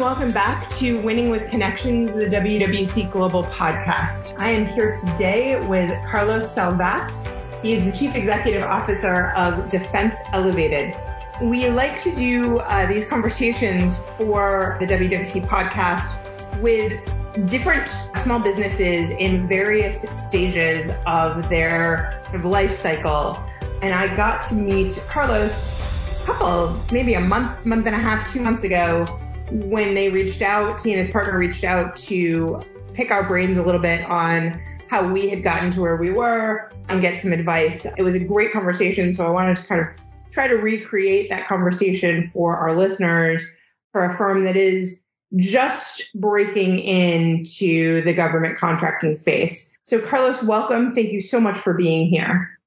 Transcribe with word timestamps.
welcome 0.00 0.32
back 0.32 0.66
to 0.70 0.98
Winning 1.02 1.28
with 1.28 1.50
Connections, 1.50 2.14
the 2.14 2.24
WWC 2.24 3.12
Global 3.12 3.44
podcast. 3.44 4.34
I 4.40 4.48
am 4.50 4.64
here 4.64 4.94
today 4.94 5.60
with 5.66 5.90
Carlos 6.10 6.50
Salvat. 6.50 7.12
He 7.62 7.74
is 7.74 7.84
the 7.84 7.92
Chief 7.92 8.14
Executive 8.14 8.62
Officer 8.62 9.32
of 9.32 9.68
Defense 9.68 10.16
Elevated. 10.32 10.96
We 11.42 11.68
like 11.68 12.00
to 12.00 12.16
do 12.16 12.60
uh, 12.60 12.86
these 12.86 13.04
conversations 13.08 13.98
for 14.16 14.78
the 14.80 14.86
WWC 14.86 15.46
podcast 15.46 16.16
with 16.62 16.98
different 17.46 17.86
small 18.16 18.38
businesses 18.38 19.10
in 19.10 19.46
various 19.46 20.00
stages 20.18 20.90
of 21.06 21.46
their 21.50 22.22
life 22.42 22.72
cycle. 22.72 23.38
And 23.82 23.92
I 23.92 24.16
got 24.16 24.40
to 24.48 24.54
meet 24.54 24.94
Carlos 25.10 25.78
a 26.22 26.24
couple, 26.24 26.82
maybe 26.90 27.14
a 27.14 27.20
month, 27.20 27.66
month 27.66 27.84
and 27.84 27.94
a 27.94 27.98
half, 27.98 28.32
two 28.32 28.40
months 28.40 28.64
ago 28.64 29.19
when 29.50 29.94
they 29.94 30.08
reached 30.08 30.42
out, 30.42 30.82
he 30.82 30.92
and 30.92 30.98
his 30.98 31.10
partner 31.10 31.36
reached 31.36 31.64
out 31.64 31.96
to 31.96 32.60
pick 32.94 33.10
our 33.10 33.26
brains 33.26 33.56
a 33.56 33.62
little 33.62 33.80
bit 33.80 34.04
on 34.04 34.60
how 34.88 35.06
we 35.06 35.28
had 35.28 35.42
gotten 35.42 35.70
to 35.70 35.80
where 35.80 35.96
we 35.96 36.10
were 36.10 36.72
and 36.88 37.00
get 37.00 37.20
some 37.20 37.32
advice. 37.32 37.86
It 37.96 38.02
was 38.02 38.14
a 38.14 38.18
great 38.18 38.52
conversation. 38.52 39.14
So 39.14 39.26
I 39.26 39.30
wanted 39.30 39.56
to 39.56 39.66
kind 39.66 39.80
of 39.80 39.94
try 40.32 40.48
to 40.48 40.54
recreate 40.54 41.30
that 41.30 41.46
conversation 41.46 42.26
for 42.26 42.56
our 42.56 42.74
listeners 42.74 43.44
for 43.92 44.04
a 44.04 44.16
firm 44.16 44.44
that 44.44 44.56
is 44.56 45.02
just 45.36 46.10
breaking 46.14 46.80
into 46.80 48.02
the 48.02 48.12
government 48.12 48.58
contracting 48.58 49.16
space. 49.16 49.76
So 49.84 50.00
Carlos, 50.00 50.42
welcome. 50.42 50.94
Thank 50.94 51.12
you 51.12 51.20
so 51.20 51.40
much 51.40 51.56
for 51.56 51.74
being 51.74 52.08
here. 52.08 52.58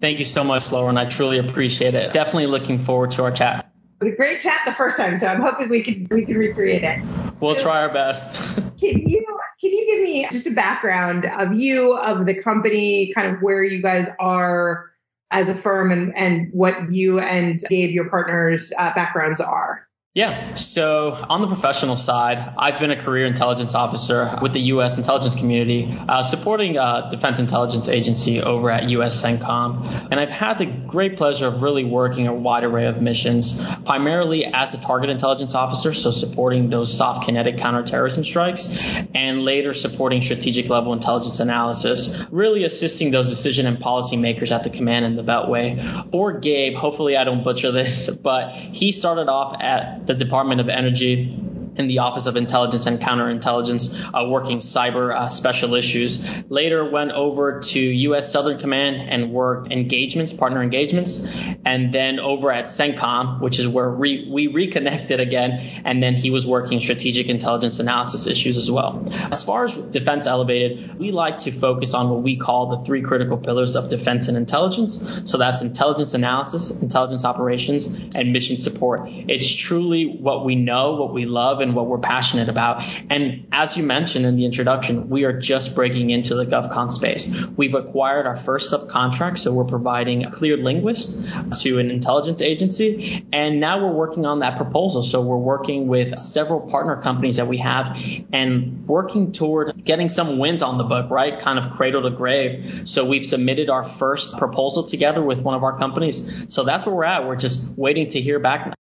Thank 0.00 0.18
you 0.18 0.24
so 0.24 0.44
much, 0.44 0.72
Lauren. 0.72 0.98
I 0.98 1.06
truly 1.06 1.38
appreciate 1.38 1.94
it. 1.94 2.12
Definitely 2.12 2.46
looking 2.46 2.78
forward 2.78 3.12
to 3.12 3.24
our 3.24 3.32
chat. 3.32 3.65
It 3.98 4.04
was 4.04 4.12
a 4.12 4.16
great 4.16 4.42
chat 4.42 4.60
the 4.66 4.74
first 4.74 4.98
time, 4.98 5.16
so 5.16 5.26
I'm 5.26 5.40
hoping 5.40 5.70
we 5.70 5.82
can 5.82 6.06
we 6.10 6.26
can 6.26 6.36
recreate 6.36 6.84
it. 6.84 7.02
We'll 7.40 7.54
so, 7.54 7.62
try 7.62 7.80
our 7.80 7.88
best. 7.88 8.36
can 8.78 9.08
you 9.08 9.24
can 9.58 9.70
you 9.70 9.86
give 9.86 10.02
me 10.02 10.28
just 10.30 10.46
a 10.46 10.50
background 10.50 11.24
of 11.38 11.54
you, 11.54 11.96
of 11.96 12.26
the 12.26 12.34
company, 12.34 13.10
kind 13.14 13.34
of 13.34 13.40
where 13.40 13.64
you 13.64 13.80
guys 13.80 14.06
are 14.20 14.90
as 15.30 15.48
a 15.48 15.54
firm, 15.54 15.92
and 15.92 16.14
and 16.14 16.52
what 16.52 16.90
you 16.90 17.20
and 17.20 17.58
Gabe, 17.70 17.90
your 17.90 18.10
partners' 18.10 18.70
uh, 18.76 18.92
backgrounds 18.92 19.40
are? 19.40 19.85
Yeah. 20.16 20.54
So 20.54 21.12
on 21.28 21.42
the 21.42 21.46
professional 21.46 21.94
side, 21.94 22.54
I've 22.56 22.80
been 22.80 22.90
a 22.90 22.96
career 22.96 23.26
intelligence 23.26 23.74
officer 23.74 24.38
with 24.40 24.54
the 24.54 24.60
U.S. 24.72 24.96
intelligence 24.96 25.34
community, 25.34 25.94
uh, 26.08 26.22
supporting 26.22 26.78
a 26.78 26.80
uh, 26.80 27.10
defense 27.10 27.38
intelligence 27.38 27.86
agency 27.86 28.40
over 28.40 28.70
at 28.70 28.84
U.S. 28.84 29.22
CENTCOM. 29.22 30.08
And 30.10 30.18
I've 30.18 30.30
had 30.30 30.56
the 30.56 30.64
great 30.64 31.18
pleasure 31.18 31.46
of 31.46 31.60
really 31.60 31.84
working 31.84 32.28
a 32.28 32.32
wide 32.32 32.64
array 32.64 32.86
of 32.86 33.02
missions, 33.02 33.62
primarily 33.84 34.46
as 34.46 34.72
a 34.72 34.80
target 34.80 35.10
intelligence 35.10 35.54
officer, 35.54 35.92
so 35.92 36.12
supporting 36.12 36.70
those 36.70 36.96
soft 36.96 37.26
kinetic 37.26 37.58
counterterrorism 37.58 38.24
strikes, 38.24 38.74
and 39.14 39.42
later 39.42 39.74
supporting 39.74 40.22
strategic 40.22 40.70
level 40.70 40.94
intelligence 40.94 41.40
analysis, 41.40 42.24
really 42.30 42.64
assisting 42.64 43.10
those 43.10 43.28
decision 43.28 43.66
and 43.66 43.80
policy 43.80 44.16
makers 44.16 44.50
at 44.50 44.64
the 44.64 44.70
command 44.70 45.04
and 45.04 45.18
the 45.18 45.22
Beltway. 45.22 46.08
Or 46.10 46.38
Gabe, 46.38 46.74
hopefully 46.74 47.18
I 47.18 47.24
don't 47.24 47.44
butcher 47.44 47.70
this, 47.70 48.08
but 48.26 48.54
he 48.54 48.92
started 48.92 49.28
off 49.28 49.54
at 49.60 50.05
the 50.06 50.14
Department 50.14 50.60
of 50.60 50.68
Energy 50.68 51.34
in 51.78 51.88
the 51.88 52.00
Office 52.00 52.26
of 52.26 52.36
Intelligence 52.36 52.86
and 52.86 53.00
Counterintelligence, 53.00 53.98
uh, 54.14 54.28
working 54.28 54.58
cyber 54.58 55.14
uh, 55.14 55.28
special 55.28 55.74
issues. 55.74 56.24
Later 56.48 56.88
went 56.90 57.12
over 57.12 57.60
to 57.60 57.78
U.S. 57.80 58.32
Southern 58.32 58.58
Command 58.58 58.96
and 59.08 59.32
worked 59.32 59.72
engagements, 59.72 60.32
partner 60.32 60.62
engagements, 60.62 61.26
and 61.64 61.92
then 61.92 62.18
over 62.20 62.50
at 62.50 62.66
CENTCOM, 62.66 63.40
which 63.40 63.58
is 63.58 63.68
where 63.68 63.88
re- 63.88 64.28
we 64.30 64.46
reconnected 64.48 65.20
again, 65.20 65.82
and 65.84 66.02
then 66.02 66.14
he 66.14 66.30
was 66.30 66.46
working 66.46 66.80
strategic 66.80 67.28
intelligence 67.28 67.78
analysis 67.78 68.26
issues 68.26 68.56
as 68.56 68.70
well. 68.70 69.06
As 69.10 69.44
far 69.44 69.64
as 69.64 69.76
Defense 69.76 70.26
Elevated, 70.26 70.98
we 70.98 71.12
like 71.12 71.38
to 71.38 71.52
focus 71.52 71.94
on 71.94 72.10
what 72.10 72.22
we 72.22 72.36
call 72.36 72.78
the 72.78 72.84
three 72.84 73.02
critical 73.02 73.36
pillars 73.36 73.76
of 73.76 73.88
defense 73.88 74.28
and 74.28 74.36
intelligence. 74.36 75.22
So 75.24 75.38
that's 75.38 75.62
intelligence 75.62 76.14
analysis, 76.14 76.82
intelligence 76.82 77.24
operations, 77.24 77.86
and 78.14 78.32
mission 78.32 78.58
support. 78.58 79.02
It's 79.06 79.52
truly 79.52 80.06
what 80.06 80.44
we 80.44 80.54
know, 80.54 80.94
what 80.94 81.12
we 81.12 81.26
love, 81.26 81.60
and 81.66 81.76
what 81.76 81.86
we're 81.86 81.98
passionate 81.98 82.48
about. 82.48 82.84
And 83.10 83.48
as 83.52 83.76
you 83.76 83.84
mentioned 83.84 84.24
in 84.24 84.36
the 84.36 84.44
introduction, 84.44 85.10
we 85.10 85.24
are 85.24 85.38
just 85.38 85.74
breaking 85.74 86.10
into 86.10 86.34
the 86.34 86.46
GovCon 86.46 86.90
space. 86.90 87.46
We've 87.48 87.74
acquired 87.74 88.26
our 88.26 88.36
first 88.36 88.72
subcontract, 88.72 89.38
so 89.38 89.52
we're 89.52 89.64
providing 89.64 90.24
a 90.24 90.30
cleared 90.30 90.60
linguist 90.60 91.26
to 91.62 91.78
an 91.78 91.90
intelligence 91.90 92.40
agency. 92.40 93.26
And 93.32 93.60
now 93.60 93.84
we're 93.84 93.92
working 93.94 94.26
on 94.26 94.40
that 94.40 94.56
proposal. 94.56 95.02
So 95.02 95.22
we're 95.22 95.36
working 95.36 95.88
with 95.88 96.18
several 96.18 96.60
partner 96.60 97.00
companies 97.02 97.36
that 97.36 97.48
we 97.48 97.58
have 97.58 97.98
and 98.32 98.86
working 98.86 99.32
toward 99.32 99.84
getting 99.84 100.08
some 100.08 100.38
wins 100.38 100.62
on 100.62 100.78
the 100.78 100.84
book, 100.84 101.10
right? 101.10 101.38
Kind 101.40 101.58
of 101.58 101.72
cradle 101.72 102.02
to 102.02 102.10
grave. 102.10 102.88
So 102.88 103.04
we've 103.04 103.26
submitted 103.26 103.68
our 103.70 103.84
first 103.84 104.38
proposal 104.38 104.84
together 104.84 105.22
with 105.22 105.40
one 105.40 105.54
of 105.54 105.64
our 105.64 105.76
companies. 105.76 106.46
So 106.48 106.64
that's 106.64 106.86
where 106.86 106.94
we're 106.94 107.04
at. 107.04 107.26
We're 107.26 107.36
just 107.36 107.76
waiting 107.76 108.08
to 108.10 108.20
hear 108.20 108.38
back 108.38 108.74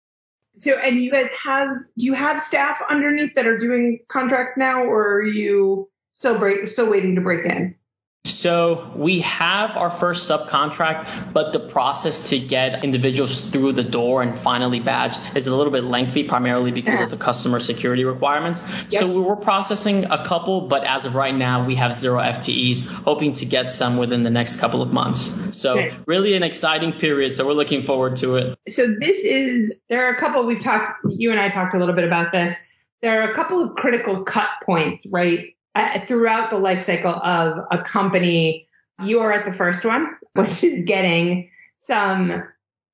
so, 0.57 0.79
and 0.79 1.03
you 1.03 1.11
guys 1.11 1.31
have, 1.33 1.69
do 1.99 2.05
you 2.05 2.15
have 2.15 2.43
staff 2.43 2.81
underneath 2.89 3.35
that 3.35 3.47
are 3.47 3.59
doing 3.59 3.99
contracts 4.09 4.57
now, 4.57 4.85
or 4.85 5.15
are 5.15 5.27
you 5.27 5.89
still 6.13 6.39
break, 6.39 6.69
still 6.69 6.89
waiting 6.89 7.15
to 7.17 7.21
break 7.21 7.45
in? 7.45 7.75
So 8.27 8.91
we 8.97 9.21
have 9.21 9.77
our 9.77 9.91
first 9.91 10.31
subcontract, 10.31 11.35
but 11.35 11.53
the 11.53 11.61
process 11.61 12.31
to 12.31 12.39
get 12.39 12.83
individuals 12.83 13.39
through 13.39 13.73
the 13.73 13.85
door 13.85 14.23
and 14.23 14.39
finally 14.39 14.81
badge 14.81 15.17
is 15.37 15.47
a 15.47 15.55
little 15.55 15.71
bit 15.71 15.85
lengthy, 15.85 16.25
primarily 16.25 16.73
because 16.73 17.01
of 17.03 17.11
the 17.11 17.19
customer 17.19 17.61
security 17.61 18.05
requirements. 18.05 18.63
Yep. 18.89 19.03
So 19.03 19.21
we're 19.21 19.37
processing 19.37 20.07
a 20.07 20.25
couple, 20.25 20.69
but 20.69 20.85
as 20.85 21.05
of 21.05 21.15
right 21.15 21.35
now, 21.35 21.67
we 21.67 21.75
have 21.75 21.93
zero 21.93 22.19
FTEs, 22.19 22.87
hoping 22.87 23.35
to 23.35 23.45
get 23.45 23.71
some 23.71 23.99
within 23.99 24.23
the 24.23 24.31
next 24.31 24.57
couple 24.57 24.81
of 24.81 24.91
months. 24.91 25.59
So 25.59 25.79
okay. 25.79 25.95
really 26.07 26.35
an 26.35 26.43
exciting 26.43 26.93
period. 26.93 27.35
So 27.35 27.47
we're 27.47 27.53
looking 27.53 27.85
forward 27.85 28.17
to 28.17 28.37
it. 28.37 28.59
So 28.69 28.87
this 28.87 29.23
is, 29.23 29.75
there 29.91 30.07
are 30.07 30.15
a 30.15 30.19
couple 30.19 30.45
we've 30.45 30.63
talked, 30.63 31.05
you 31.11 31.31
and 31.31 31.39
I 31.39 31.51
talked 31.51 31.75
a 31.75 31.79
little 31.79 31.95
bit 31.95 32.05
about 32.05 32.33
this. 32.33 32.55
There 33.03 33.21
are 33.21 33.31
a 33.31 33.35
couple 33.35 33.63
of 33.63 33.77
critical 33.77 34.23
cut 34.23 34.49
points, 34.65 35.07
right? 35.13 35.55
Uh, 35.75 36.01
throughout 36.07 36.51
the 36.51 36.59
life 36.59 36.83
cycle 36.83 37.15
of 37.15 37.67
a 37.71 37.83
company, 37.83 38.69
you 39.03 39.21
are 39.21 39.33
at 39.33 39.45
the 39.45 39.53
first 39.53 39.85
one, 39.85 40.17
which 40.35 40.63
is 40.63 40.85
getting 40.85 41.51
some 41.77 42.45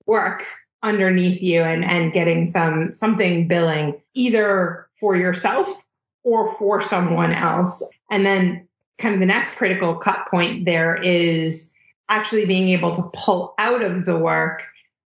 work 0.07 0.45
underneath 0.83 1.43
you 1.43 1.63
and, 1.63 1.85
and 1.85 2.13
getting 2.13 2.47
some 2.47 2.95
something 2.95 3.47
billing 3.47 4.01
either 4.15 4.89
for 4.99 5.15
yourself 5.15 5.85
or 6.23 6.49
for 6.57 6.83
someone 6.83 7.33
else. 7.33 7.89
And 8.11 8.25
then 8.25 8.67
kind 8.99 9.15
of 9.15 9.21
the 9.21 9.27
next 9.27 9.55
critical 9.55 9.95
cut 9.97 10.27
point 10.31 10.65
there 10.65 10.97
is 10.97 11.73
actually 12.09 12.45
being 12.45 12.69
able 12.69 12.95
to 12.95 13.11
pull 13.15 13.55
out 13.59 13.83
of 13.83 14.05
the 14.05 14.19
work 14.19 14.65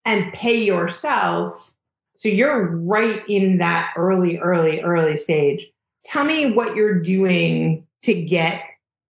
and 0.05 0.33
pay 0.33 0.63
yourself. 0.63 1.73
So 2.17 2.29
you're 2.29 2.77
right 2.77 3.23
in 3.29 3.59
that 3.59 3.93
early, 3.97 4.39
early, 4.39 4.81
early 4.81 5.17
stage 5.17 5.71
tell 6.05 6.25
me 6.25 6.53
what 6.53 6.75
you're 6.75 7.01
doing 7.01 7.87
to 8.03 8.15
get 8.15 8.63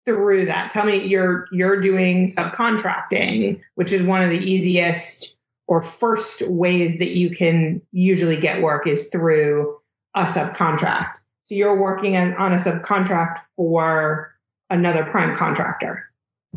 through 0.04 0.46
that. 0.46 0.70
Tell 0.70 0.86
me 0.86 1.04
you're 1.04 1.46
you're 1.52 1.80
doing 1.80 2.28
subcontracting, 2.28 3.60
which 3.74 3.92
is 3.92 4.02
one 4.02 4.22
of 4.22 4.30
the 4.30 4.38
easiest 4.38 5.34
or 5.66 5.82
first 5.82 6.42
ways 6.48 6.98
that 6.98 7.10
you 7.10 7.30
can 7.30 7.82
usually 7.92 8.36
get 8.36 8.62
work 8.62 8.86
is 8.86 9.08
through 9.08 9.76
a 10.14 10.24
subcontract. 10.24 11.14
So 11.46 11.54
you're 11.54 11.80
working 11.80 12.16
on, 12.16 12.52
a 12.52 12.56
subcontract 12.56 13.40
for 13.56 14.34
another 14.70 15.04
prime 15.04 15.36
contractor. 15.36 16.04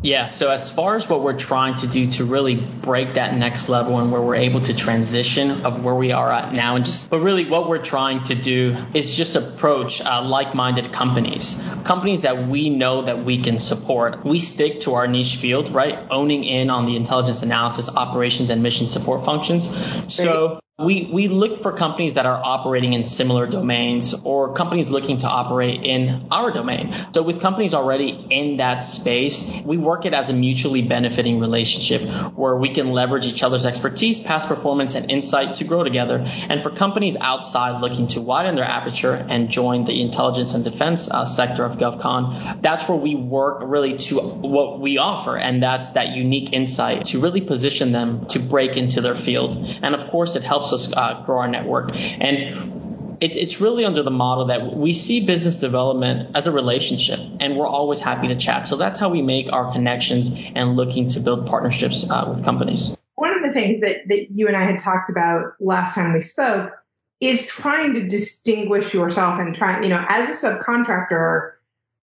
Yeah, 0.02 0.26
so 0.26 0.50
as 0.50 0.70
far 0.70 0.96
as 0.96 1.08
what 1.08 1.22
we're 1.22 1.38
trying 1.38 1.76
to 1.76 1.86
do 1.86 2.10
to 2.12 2.24
really 2.24 2.56
break 2.56 3.14
that 3.14 3.34
next 3.34 3.68
level 3.68 3.98
and 3.98 4.10
where 4.10 4.22
we're 4.22 4.36
able 4.36 4.62
to 4.62 4.74
transition 4.74 5.66
of 5.66 5.84
where 5.84 5.94
we 5.94 6.12
are 6.12 6.30
at 6.30 6.54
now 6.54 6.76
and 6.76 6.84
just, 6.84 7.10
but 7.10 7.20
really 7.20 7.44
what 7.44 7.68
we're 7.68 7.82
trying 7.82 8.22
to 8.24 8.34
do 8.34 8.76
is 8.94 9.14
just 9.14 9.36
approach 9.36 10.00
uh, 10.00 10.22
like-minded 10.22 10.92
companies, 10.92 11.62
companies 11.84 12.22
that 12.22 12.48
we 12.48 12.70
know 12.70 13.04
that 13.04 13.24
we 13.24 13.42
can 13.42 13.58
support. 13.58 14.24
We 14.24 14.38
stick 14.38 14.80
to 14.80 14.94
our 14.94 15.06
niche 15.06 15.36
field, 15.36 15.68
right? 15.68 15.98
Owning 16.10 16.44
in 16.44 16.70
on 16.70 16.86
the 16.86 16.96
intelligence 16.96 17.42
analysis, 17.42 17.94
operations, 17.94 18.48
and 18.48 18.62
mission 18.62 18.88
support 18.88 19.26
functions. 19.26 19.68
So 20.14 20.60
we, 20.84 21.08
we 21.12 21.28
look 21.28 21.62
for 21.62 21.72
companies 21.72 22.14
that 22.14 22.26
are 22.26 22.40
operating 22.42 22.92
in 22.92 23.06
similar 23.06 23.46
domains 23.46 24.14
or 24.14 24.54
companies 24.54 24.90
looking 24.90 25.18
to 25.18 25.26
operate 25.26 25.84
in 25.84 26.28
our 26.30 26.50
domain. 26.52 26.94
So 27.14 27.22
with 27.22 27.40
companies 27.40 27.74
already 27.74 28.26
in 28.30 28.58
that 28.58 28.78
space, 28.78 29.60
we 29.64 29.76
work 29.76 30.06
it 30.06 30.14
as 30.14 30.30
a 30.30 30.32
mutually 30.32 30.82
benefiting 30.82 31.38
relationship 31.38 32.02
where 32.34 32.56
we 32.56 32.72
can 32.72 32.92
leverage 32.92 33.26
each 33.26 33.42
other's 33.42 33.66
expertise, 33.66 34.20
past 34.20 34.48
performance, 34.48 34.94
and 34.94 35.10
insight 35.10 35.56
to 35.56 35.64
grow 35.64 35.84
together. 35.84 36.18
And 36.18 36.62
for 36.62 36.70
companies 36.70 37.16
outside 37.16 37.80
looking 37.80 38.08
to 38.08 38.20
widen 38.20 38.54
their 38.54 38.64
aperture 38.64 39.14
and 39.14 39.50
join 39.50 39.84
the 39.84 40.00
intelligence 40.00 40.54
and 40.54 40.64
defense 40.64 41.10
uh, 41.10 41.26
sector 41.26 41.64
of 41.64 41.76
GovCon, 41.76 42.62
that's 42.62 42.88
where 42.88 42.98
we 42.98 43.14
work 43.14 43.62
really 43.64 43.96
to 43.96 44.20
what 44.20 44.80
we 44.80 44.98
offer. 44.98 45.36
And 45.36 45.62
that's 45.62 45.92
that 45.92 46.16
unique 46.16 46.52
insight 46.52 47.06
to 47.06 47.20
really 47.20 47.40
position 47.40 47.92
them 47.92 48.26
to 48.26 48.38
break 48.38 48.76
into 48.76 49.00
their 49.00 49.14
field. 49.14 49.54
And 49.82 49.94
of 49.94 50.08
course, 50.08 50.36
it 50.36 50.42
helps 50.42 50.69
helps 50.70 50.88
us 50.88 50.92
uh, 50.96 51.22
grow 51.24 51.40
our 51.40 51.48
network. 51.48 51.90
And 51.94 53.18
it's, 53.20 53.36
it's 53.36 53.60
really 53.60 53.84
under 53.84 54.02
the 54.02 54.10
model 54.10 54.46
that 54.46 54.74
we 54.74 54.92
see 54.92 55.26
business 55.26 55.58
development 55.58 56.36
as 56.36 56.46
a 56.46 56.52
relationship 56.52 57.20
and 57.38 57.56
we're 57.56 57.66
always 57.66 58.00
happy 58.00 58.28
to 58.28 58.36
chat. 58.36 58.66
So 58.66 58.76
that's 58.76 58.98
how 58.98 59.10
we 59.10 59.20
make 59.20 59.52
our 59.52 59.72
connections 59.72 60.30
and 60.54 60.76
looking 60.76 61.08
to 61.08 61.20
build 61.20 61.46
partnerships 61.46 62.08
uh, 62.08 62.26
with 62.28 62.44
companies. 62.44 62.96
One 63.16 63.36
of 63.36 63.42
the 63.42 63.52
things 63.52 63.80
that, 63.80 64.08
that 64.08 64.30
you 64.30 64.48
and 64.48 64.56
I 64.56 64.64
had 64.64 64.78
talked 64.78 65.10
about 65.10 65.52
last 65.60 65.94
time 65.94 66.14
we 66.14 66.22
spoke 66.22 66.72
is 67.20 67.44
trying 67.44 67.94
to 67.94 68.08
distinguish 68.08 68.94
yourself 68.94 69.38
and 69.38 69.54
trying, 69.54 69.82
you 69.82 69.90
know, 69.90 70.02
as 70.08 70.42
a 70.42 70.46
subcontractor, 70.46 71.52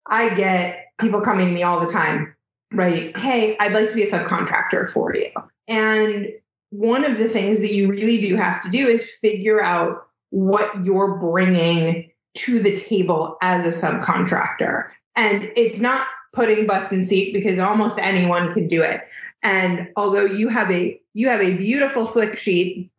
I 0.05 0.35
get 0.35 0.87
people 0.99 1.21
coming 1.21 1.47
to 1.47 1.53
me 1.53 1.63
all 1.63 1.79
the 1.79 1.93
time, 1.93 2.35
right? 2.73 3.17
Hey, 3.17 3.57
I'd 3.57 3.73
like 3.73 3.91
to 3.91 3.95
be 3.95 4.03
a 4.03 4.11
subcontractor 4.11 4.89
for 4.89 5.15
you. 5.15 5.29
And 5.69 6.33
one 6.75 7.05
of 7.05 7.19
the 7.19 7.29
things 7.29 7.61
that 7.61 7.73
you 7.73 7.89
really 7.89 8.21
do 8.21 8.35
have 8.35 8.61
to 8.63 8.69
do 8.69 8.89
is 8.89 9.09
figure 9.21 9.63
out 9.63 10.09
what 10.31 10.85
you're 10.85 11.19
bringing 11.19 12.11
to 12.35 12.59
the 12.59 12.77
table 12.77 13.37
as 13.41 13.65
a 13.65 13.87
subcontractor. 13.87 14.89
And 15.15 15.53
it's 15.55 15.79
not 15.79 16.09
putting 16.33 16.67
butts 16.67 16.91
in 16.91 17.07
seat 17.07 17.33
because 17.33 17.61
almost 17.61 17.99
anyone 18.01 18.53
can 18.53 18.67
do 18.67 18.83
it. 18.83 19.03
And 19.45 19.89
although 19.95 20.25
you 20.25 20.49
have 20.49 20.69
a, 20.73 21.01
you 21.13 21.29
have 21.29 21.41
a 21.41 21.55
beautiful 21.55 22.07
slick 22.07 22.39
sheet 22.39 22.91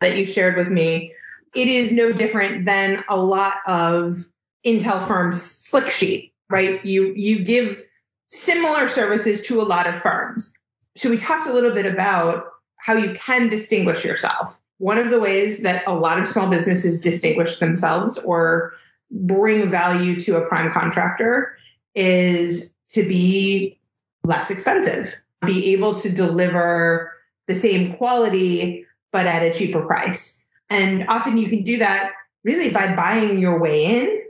that 0.00 0.16
you 0.16 0.24
shared 0.24 0.56
with 0.56 0.68
me, 0.68 1.12
it 1.54 1.68
is 1.68 1.92
no 1.92 2.12
different 2.12 2.64
than 2.64 3.04
a 3.08 3.16
lot 3.16 3.58
of 3.68 4.26
Intel 4.66 5.06
firms 5.06 5.40
slick 5.40 5.88
sheet, 5.88 6.32
right? 6.50 6.84
You, 6.84 7.12
you 7.14 7.44
give 7.44 7.84
similar 8.26 8.88
services 8.88 9.42
to 9.42 9.60
a 9.60 9.62
lot 9.62 9.86
of 9.86 10.00
firms. 10.00 10.52
So 10.96 11.10
we 11.10 11.16
talked 11.16 11.46
a 11.46 11.52
little 11.52 11.72
bit 11.72 11.86
about 11.86 12.46
how 12.84 12.92
you 12.92 13.14
can 13.14 13.48
distinguish 13.48 14.04
yourself. 14.04 14.54
One 14.76 14.98
of 14.98 15.08
the 15.08 15.18
ways 15.18 15.62
that 15.62 15.84
a 15.86 15.94
lot 15.94 16.20
of 16.20 16.28
small 16.28 16.50
businesses 16.50 17.00
distinguish 17.00 17.58
themselves 17.58 18.18
or 18.18 18.74
bring 19.10 19.70
value 19.70 20.20
to 20.20 20.36
a 20.36 20.46
prime 20.46 20.70
contractor 20.70 21.56
is 21.94 22.74
to 22.90 23.02
be 23.02 23.80
less 24.22 24.50
expensive, 24.50 25.14
be 25.46 25.72
able 25.72 25.94
to 25.94 26.10
deliver 26.10 27.10
the 27.48 27.54
same 27.54 27.94
quality, 27.96 28.84
but 29.12 29.26
at 29.26 29.42
a 29.42 29.54
cheaper 29.54 29.86
price. 29.86 30.44
And 30.68 31.06
often 31.08 31.38
you 31.38 31.48
can 31.48 31.62
do 31.62 31.78
that 31.78 32.10
really 32.42 32.68
by 32.68 32.94
buying 32.94 33.38
your 33.38 33.58
way 33.58 33.86
in 33.86 34.20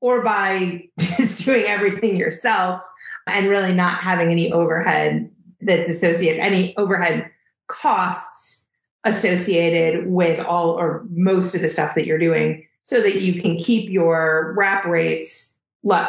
or 0.00 0.22
by 0.22 0.88
just 1.00 1.44
doing 1.44 1.64
everything 1.64 2.16
yourself 2.16 2.82
and 3.26 3.48
really 3.48 3.74
not 3.74 4.00
having 4.00 4.30
any 4.30 4.52
overhead 4.52 5.28
that's 5.60 5.88
associated, 5.88 6.40
any 6.40 6.72
overhead 6.76 7.32
costs 7.68 8.66
associated 9.04 10.06
with 10.08 10.38
all 10.40 10.70
or 10.70 11.04
most 11.10 11.54
of 11.54 11.60
the 11.60 11.68
stuff 11.68 11.94
that 11.94 12.06
you're 12.06 12.18
doing 12.18 12.66
so 12.82 13.00
that 13.00 13.20
you 13.20 13.40
can 13.40 13.56
keep 13.56 13.88
your 13.90 14.54
wrap 14.56 14.84
rates 14.84 15.56
low. 15.82 16.08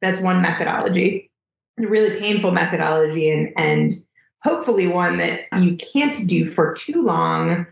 That's 0.00 0.20
one 0.20 0.42
methodology, 0.42 1.30
a 1.78 1.86
really 1.86 2.18
painful 2.18 2.52
methodology 2.52 3.30
and, 3.30 3.52
and 3.56 3.94
hopefully 4.42 4.86
one 4.86 5.18
that 5.18 5.42
you 5.58 5.76
can't 5.76 6.26
do 6.26 6.44
for 6.44 6.74
too 6.74 7.02
long 7.02 7.66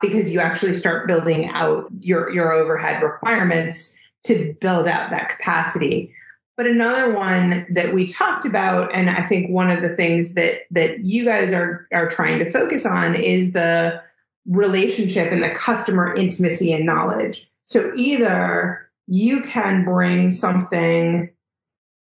because 0.00 0.30
you 0.30 0.40
actually 0.40 0.74
start 0.74 1.06
building 1.06 1.48
out 1.50 1.88
your, 2.00 2.30
your 2.30 2.52
overhead 2.52 3.02
requirements 3.02 3.96
to 4.24 4.54
build 4.60 4.86
out 4.86 5.10
that 5.10 5.28
capacity. 5.28 6.12
But 6.56 6.66
another 6.66 7.14
one 7.14 7.66
that 7.70 7.92
we 7.92 8.06
talked 8.06 8.46
about, 8.46 8.94
and 8.94 9.10
I 9.10 9.24
think 9.24 9.50
one 9.50 9.70
of 9.70 9.82
the 9.82 9.94
things 9.94 10.34
that, 10.34 10.62
that 10.70 11.00
you 11.00 11.24
guys 11.24 11.52
are, 11.52 11.86
are 11.92 12.08
trying 12.08 12.38
to 12.38 12.50
focus 12.50 12.86
on 12.86 13.14
is 13.14 13.52
the 13.52 14.02
relationship 14.46 15.32
and 15.32 15.42
the 15.42 15.50
customer 15.50 16.14
intimacy 16.14 16.72
and 16.72 16.86
knowledge. 16.86 17.46
So 17.66 17.92
either 17.94 18.88
you 19.06 19.42
can 19.42 19.84
bring 19.84 20.30
something 20.30 21.30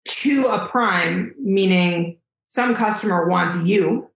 to 0.05 0.47
a 0.47 0.67
prime, 0.67 1.33
meaning 1.39 2.17
some 2.47 2.75
customer 2.75 3.29
wants 3.29 3.55
you 3.57 4.09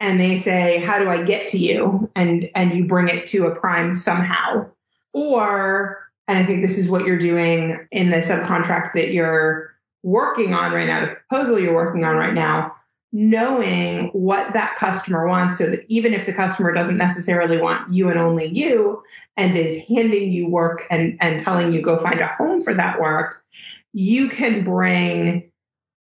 and 0.00 0.18
they 0.18 0.38
say, 0.38 0.78
how 0.78 0.98
do 0.98 1.10
I 1.10 1.22
get 1.24 1.48
to 1.48 1.58
you? 1.58 2.10
And, 2.14 2.48
and 2.54 2.72
you 2.72 2.86
bring 2.86 3.08
it 3.08 3.26
to 3.28 3.46
a 3.46 3.54
prime 3.54 3.96
somehow. 3.96 4.70
Or 5.12 6.07
and 6.28 6.36
I 6.38 6.44
think 6.44 6.64
this 6.64 6.76
is 6.76 6.90
what 6.90 7.06
you're 7.06 7.18
doing 7.18 7.88
in 7.90 8.10
the 8.10 8.18
subcontract 8.18 8.92
that 8.94 9.12
you're 9.12 9.74
working 10.02 10.52
on 10.52 10.72
right 10.72 10.86
now, 10.86 11.00
the 11.00 11.16
proposal 11.28 11.58
you're 11.58 11.74
working 11.74 12.04
on 12.04 12.16
right 12.16 12.34
now, 12.34 12.76
knowing 13.12 14.08
what 14.08 14.52
that 14.52 14.76
customer 14.76 15.26
wants 15.26 15.56
so 15.56 15.70
that 15.70 15.84
even 15.88 16.12
if 16.12 16.26
the 16.26 16.32
customer 16.32 16.72
doesn't 16.72 16.98
necessarily 16.98 17.58
want 17.58 17.92
you 17.92 18.10
and 18.10 18.18
only 18.18 18.46
you 18.46 19.02
and 19.38 19.56
is 19.56 19.82
handing 19.88 20.30
you 20.30 20.46
work 20.46 20.82
and, 20.90 21.16
and 21.20 21.40
telling 21.40 21.72
you 21.72 21.80
go 21.80 21.96
find 21.96 22.20
a 22.20 22.26
home 22.26 22.60
for 22.60 22.74
that 22.74 23.00
work, 23.00 23.42
you 23.94 24.28
can 24.28 24.62
bring 24.62 25.50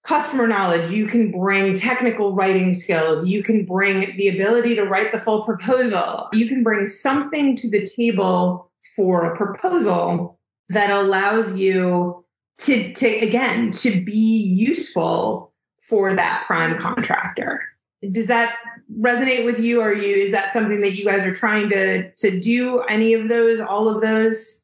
customer 0.05 0.47
knowledge, 0.47 0.91
you 0.91 1.06
can 1.06 1.31
bring 1.31 1.75
technical 1.75 2.35
writing 2.35 2.73
skills, 2.73 3.27
you 3.27 3.43
can 3.43 3.65
bring 3.67 4.17
the 4.17 4.29
ability 4.29 4.75
to 4.75 4.85
write 4.85 5.12
the 5.12 5.20
full 5.20 5.44
proposal, 5.44 6.29
you 6.32 6.49
can 6.49 6.62
bring 6.62 6.88
something 6.88 7.56
to 7.56 7.70
the 7.70 7.87
table 7.87 8.70
for 8.96 9.25
a 9.25 9.36
proposal 9.36 10.38
that 10.69 10.90
allows 10.90 11.56
you 11.56 12.25
to, 12.58 12.92
to 12.94 13.06
again, 13.19 13.72
to 13.72 14.04
be 14.04 14.12
useful 14.12 15.52
for 15.82 16.14
that 16.14 16.44
prime 16.46 16.78
contractor. 16.78 17.62
Does 18.12 18.26
that 18.26 18.56
resonate 19.00 19.44
with 19.44 19.58
you? 19.58 19.81
Or 19.81 19.92
you, 19.92 20.16
is 20.16 20.32
that 20.32 20.52
something 20.52 20.81
that 20.81 20.94
you 20.94 21.04
guys 21.04 21.22
are 21.22 21.34
trying 21.34 21.69
to, 21.70 22.10
to 22.12 22.40
do 22.40 22.81
any 22.82 23.14
of 23.14 23.28
those, 23.28 23.60
all 23.60 23.88
of 23.88 24.02
those? 24.02 24.62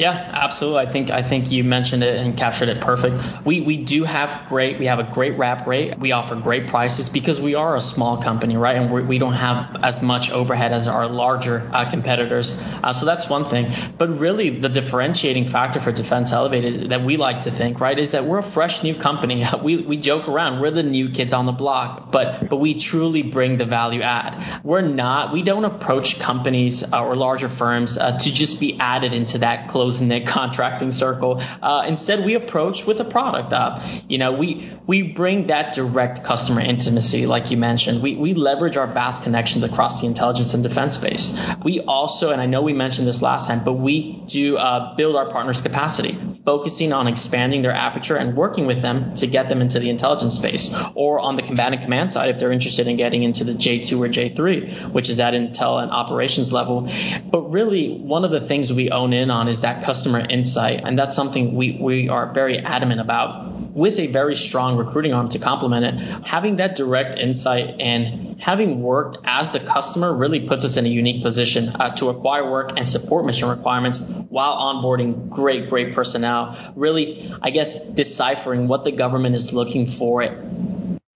Yeah, 0.00 0.12
absolutely. 0.32 0.80
I 0.80 0.86
think 0.88 1.10
I 1.10 1.22
think 1.22 1.50
you 1.50 1.62
mentioned 1.62 2.02
it 2.02 2.16
and 2.16 2.34
captured 2.34 2.70
it 2.70 2.80
perfect. 2.80 3.44
We 3.44 3.60
we 3.60 3.76
do 3.84 4.04
have 4.04 4.48
great 4.48 4.78
we 4.78 4.86
have 4.86 4.98
a 4.98 5.02
great 5.02 5.36
wrap 5.36 5.66
rate. 5.66 5.98
We 5.98 6.12
offer 6.12 6.36
great 6.36 6.68
prices 6.68 7.10
because 7.10 7.38
we 7.38 7.54
are 7.54 7.76
a 7.76 7.82
small 7.82 8.22
company, 8.22 8.56
right? 8.56 8.76
And 8.76 8.90
we 8.90 9.18
do 9.18 9.26
not 9.26 9.36
have 9.36 9.76
as 9.82 10.00
much 10.00 10.30
overhead 10.30 10.72
as 10.72 10.88
our 10.88 11.06
larger 11.06 11.68
uh, 11.70 11.90
competitors. 11.90 12.54
Uh, 12.82 12.94
so 12.94 13.04
that's 13.04 13.28
one 13.28 13.44
thing. 13.44 13.74
But 13.98 14.18
really, 14.18 14.48
the 14.58 14.70
differentiating 14.70 15.48
factor 15.48 15.80
for 15.80 15.92
Defense 15.92 16.32
Elevated 16.32 16.92
that 16.92 17.04
we 17.04 17.18
like 17.18 17.42
to 17.42 17.50
think, 17.50 17.78
right, 17.78 17.98
is 17.98 18.12
that 18.12 18.24
we're 18.24 18.38
a 18.38 18.42
fresh 18.42 18.82
new 18.82 18.94
company. 18.94 19.44
We 19.62 19.76
we 19.76 19.98
joke 19.98 20.28
around, 20.28 20.62
we're 20.62 20.70
the 20.70 20.82
new 20.82 21.10
kids 21.10 21.34
on 21.34 21.44
the 21.44 21.52
block, 21.52 22.10
but 22.10 22.48
but 22.48 22.56
we 22.56 22.72
truly 22.80 23.22
bring 23.22 23.58
the 23.58 23.66
value 23.66 24.00
add. 24.00 24.64
We're 24.64 24.80
not 24.80 25.34
we 25.34 25.42
don't 25.42 25.66
approach 25.66 26.18
companies 26.18 26.82
uh, 26.82 27.04
or 27.04 27.16
larger 27.16 27.50
firms 27.50 27.98
uh, 27.98 28.16
to 28.16 28.32
just 28.32 28.60
be 28.60 28.78
added 28.80 29.12
into 29.12 29.38
that 29.38 29.68
close 29.68 29.89
close 29.90 30.00
knit 30.00 30.26
contracting 30.26 30.92
circle. 30.92 31.42
Uh, 31.62 31.84
instead, 31.86 32.24
we 32.24 32.34
approach 32.34 32.86
with 32.86 33.00
a 33.00 33.04
product. 33.04 33.52
Uh, 33.52 33.80
you 34.08 34.18
know, 34.18 34.32
we 34.32 34.72
we 34.86 35.02
bring 35.02 35.48
that 35.48 35.74
direct 35.74 36.22
customer 36.24 36.60
intimacy, 36.60 37.26
like 37.26 37.50
you 37.50 37.56
mentioned. 37.56 38.02
We 38.02 38.16
we 38.16 38.34
leverage 38.34 38.76
our 38.76 38.86
vast 38.86 39.24
connections 39.24 39.64
across 39.64 40.00
the 40.00 40.06
intelligence 40.06 40.54
and 40.54 40.62
defense 40.62 40.94
space. 40.94 41.36
We 41.64 41.80
also, 41.80 42.30
and 42.30 42.40
I 42.40 42.46
know 42.46 42.62
we 42.62 42.72
mentioned 42.72 43.06
this 43.06 43.22
last 43.22 43.48
time, 43.48 43.64
but 43.64 43.74
we 43.74 44.22
do 44.26 44.56
uh, 44.56 44.94
build 44.96 45.16
our 45.16 45.28
partners' 45.30 45.60
capacity, 45.60 46.16
focusing 46.44 46.92
on 46.92 47.08
expanding 47.08 47.62
their 47.62 47.72
aperture 47.72 48.16
and 48.16 48.36
working 48.36 48.66
with 48.66 48.82
them 48.82 49.14
to 49.16 49.26
get 49.26 49.48
them 49.48 49.60
into 49.60 49.80
the 49.80 49.90
intelligence 49.90 50.36
space, 50.36 50.74
or 50.94 51.18
on 51.18 51.36
the 51.36 51.42
combatant 51.42 51.82
command 51.82 52.12
side 52.12 52.30
if 52.30 52.38
they're 52.38 52.52
interested 52.52 52.86
in 52.86 52.96
getting 52.96 53.22
into 53.22 53.44
the 53.44 53.54
J2 53.54 53.98
or 53.98 54.08
J3, 54.08 54.92
which 54.92 55.08
is 55.08 55.20
at 55.20 55.34
intel 55.34 55.82
and 55.82 55.90
operations 55.90 56.52
level. 56.52 56.90
But 57.30 57.50
really, 57.50 57.88
one 57.90 58.24
of 58.24 58.30
the 58.30 58.40
things 58.40 58.72
we 58.72 58.90
own 58.90 59.12
in 59.12 59.30
on 59.30 59.48
is 59.48 59.62
that 59.62 59.79
customer 59.82 60.20
insight. 60.20 60.82
And 60.84 60.98
that's 60.98 61.14
something 61.14 61.54
we, 61.54 61.78
we 61.80 62.08
are 62.08 62.32
very 62.32 62.58
adamant 62.58 63.00
about 63.00 63.50
with 63.72 63.98
a 63.98 64.08
very 64.08 64.36
strong 64.36 64.76
recruiting 64.76 65.12
arm 65.12 65.28
to 65.30 65.38
complement 65.38 65.84
it. 65.84 66.26
Having 66.26 66.56
that 66.56 66.76
direct 66.76 67.18
insight 67.18 67.80
and 67.80 68.40
having 68.40 68.82
worked 68.82 69.18
as 69.24 69.52
the 69.52 69.60
customer 69.60 70.12
really 70.12 70.40
puts 70.40 70.64
us 70.64 70.76
in 70.76 70.86
a 70.86 70.88
unique 70.88 71.22
position 71.22 71.68
uh, 71.68 71.94
to 71.96 72.08
acquire 72.08 72.50
work 72.50 72.72
and 72.76 72.88
support 72.88 73.24
mission 73.24 73.48
requirements 73.48 74.00
while 74.00 74.56
onboarding 74.56 75.28
great, 75.28 75.70
great 75.70 75.94
personnel. 75.94 76.72
Really, 76.74 77.32
I 77.40 77.50
guess, 77.50 77.80
deciphering 77.80 78.66
what 78.66 78.84
the 78.84 78.92
government 78.92 79.34
is 79.34 79.52
looking 79.52 79.86
for 79.86 80.22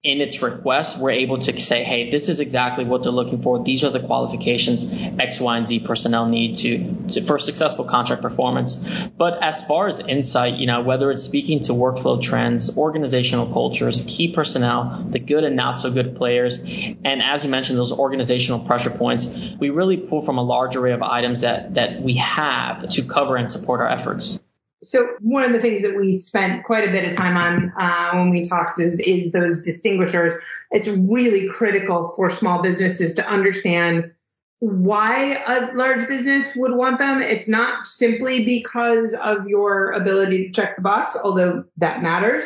in 0.04 0.20
its 0.20 0.42
request, 0.42 0.98
we're 0.98 1.12
able 1.12 1.38
to 1.38 1.58
say, 1.58 1.82
hey, 1.82 2.10
this 2.10 2.28
is 2.28 2.40
exactly 2.40 2.84
what 2.84 3.02
they're 3.02 3.10
looking 3.10 3.40
for. 3.40 3.64
These 3.64 3.84
are 3.84 3.90
the 3.90 4.00
qualifications 4.00 4.84
X, 4.92 5.40
Y, 5.40 5.56
and 5.56 5.66
Z 5.66 5.80
personnel 5.80 6.26
need 6.26 6.56
to, 6.56 7.06
to 7.08 7.22
for 7.22 7.38
successful 7.38 7.86
contract 7.86 8.20
performance. 8.20 8.86
But 9.16 9.42
as 9.42 9.64
far 9.64 9.88
as 9.88 10.00
insight, 10.00 10.58
you 10.58 10.66
know, 10.66 10.82
whether 10.82 11.10
it's 11.10 11.22
speaking 11.22 11.60
to 11.60 11.72
workflow 11.72 12.20
trends, 12.20 12.76
organizational 12.76 13.50
cultures, 13.50 14.04
key 14.06 14.34
personnel, 14.34 15.06
the 15.08 15.18
good 15.18 15.42
and 15.42 15.56
not 15.56 15.78
so 15.78 15.90
good 15.90 16.16
players, 16.16 16.58
and 16.58 17.22
as 17.22 17.42
you 17.42 17.50
mentioned, 17.50 17.78
those 17.78 17.92
organizational 17.92 18.60
pressure 18.60 18.90
points, 18.90 19.26
we 19.58 19.70
really 19.70 19.96
pull 19.96 20.20
from 20.20 20.36
a 20.36 20.42
large 20.42 20.76
array 20.76 20.92
of 20.92 21.02
items 21.02 21.40
that 21.40 21.74
that 21.74 22.02
we 22.02 22.16
have 22.16 22.90
to 22.90 23.02
cover 23.04 23.36
and 23.36 23.50
support 23.50 23.80
our 23.80 23.88
efforts. 23.88 24.38
So 24.84 25.16
one 25.20 25.44
of 25.44 25.52
the 25.52 25.60
things 25.60 25.82
that 25.82 25.96
we 25.96 26.20
spent 26.20 26.64
quite 26.64 26.88
a 26.88 26.92
bit 26.92 27.04
of 27.04 27.14
time 27.14 27.36
on 27.36 27.72
uh, 27.78 28.12
when 28.12 28.30
we 28.30 28.44
talked 28.44 28.80
is, 28.80 28.98
is 29.00 29.32
those 29.32 29.60
distinguishers. 29.60 30.32
It's 30.70 30.88
really 30.88 31.48
critical 31.48 32.12
for 32.14 32.30
small 32.30 32.62
businesses 32.62 33.14
to 33.14 33.26
understand 33.26 34.12
why 34.60 35.42
a 35.46 35.74
large 35.74 36.08
business 36.08 36.54
would 36.56 36.74
want 36.74 36.98
them. 36.98 37.20
It's 37.20 37.48
not 37.48 37.86
simply 37.86 38.44
because 38.44 39.14
of 39.14 39.46
your 39.46 39.90
ability 39.92 40.46
to 40.46 40.52
check 40.52 40.76
the 40.76 40.82
box, 40.82 41.16
although 41.22 41.64
that 41.76 42.02
matters, 42.02 42.44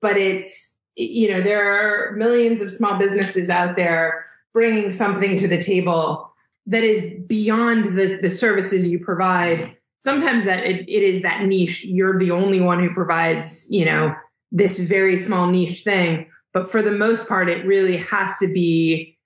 but 0.00 0.16
it's, 0.16 0.76
you 0.94 1.30
know, 1.30 1.42
there 1.42 1.72
are 1.72 2.16
millions 2.16 2.60
of 2.60 2.72
small 2.72 2.98
businesses 2.98 3.50
out 3.50 3.76
there 3.76 4.24
bringing 4.52 4.92
something 4.92 5.36
to 5.36 5.48
the 5.48 5.60
table 5.60 6.32
that 6.66 6.84
is 6.84 7.12
beyond 7.26 7.96
the, 7.96 8.18
the 8.22 8.30
services 8.30 8.86
you 8.88 9.04
provide. 9.04 9.75
Sometimes 10.00 10.44
that 10.44 10.64
it, 10.64 10.88
it 10.88 11.02
is 11.02 11.22
that 11.22 11.44
niche. 11.44 11.84
You're 11.84 12.18
the 12.18 12.30
only 12.30 12.60
one 12.60 12.80
who 12.80 12.94
provides, 12.94 13.70
you 13.70 13.84
know, 13.84 14.14
this 14.52 14.78
very 14.78 15.18
small 15.18 15.50
niche 15.50 15.82
thing. 15.82 16.30
But 16.52 16.70
for 16.70 16.82
the 16.82 16.92
most 16.92 17.28
part, 17.28 17.48
it 17.48 17.66
really 17.66 17.96
has 17.98 18.36
to 18.38 18.48
be 18.48 19.18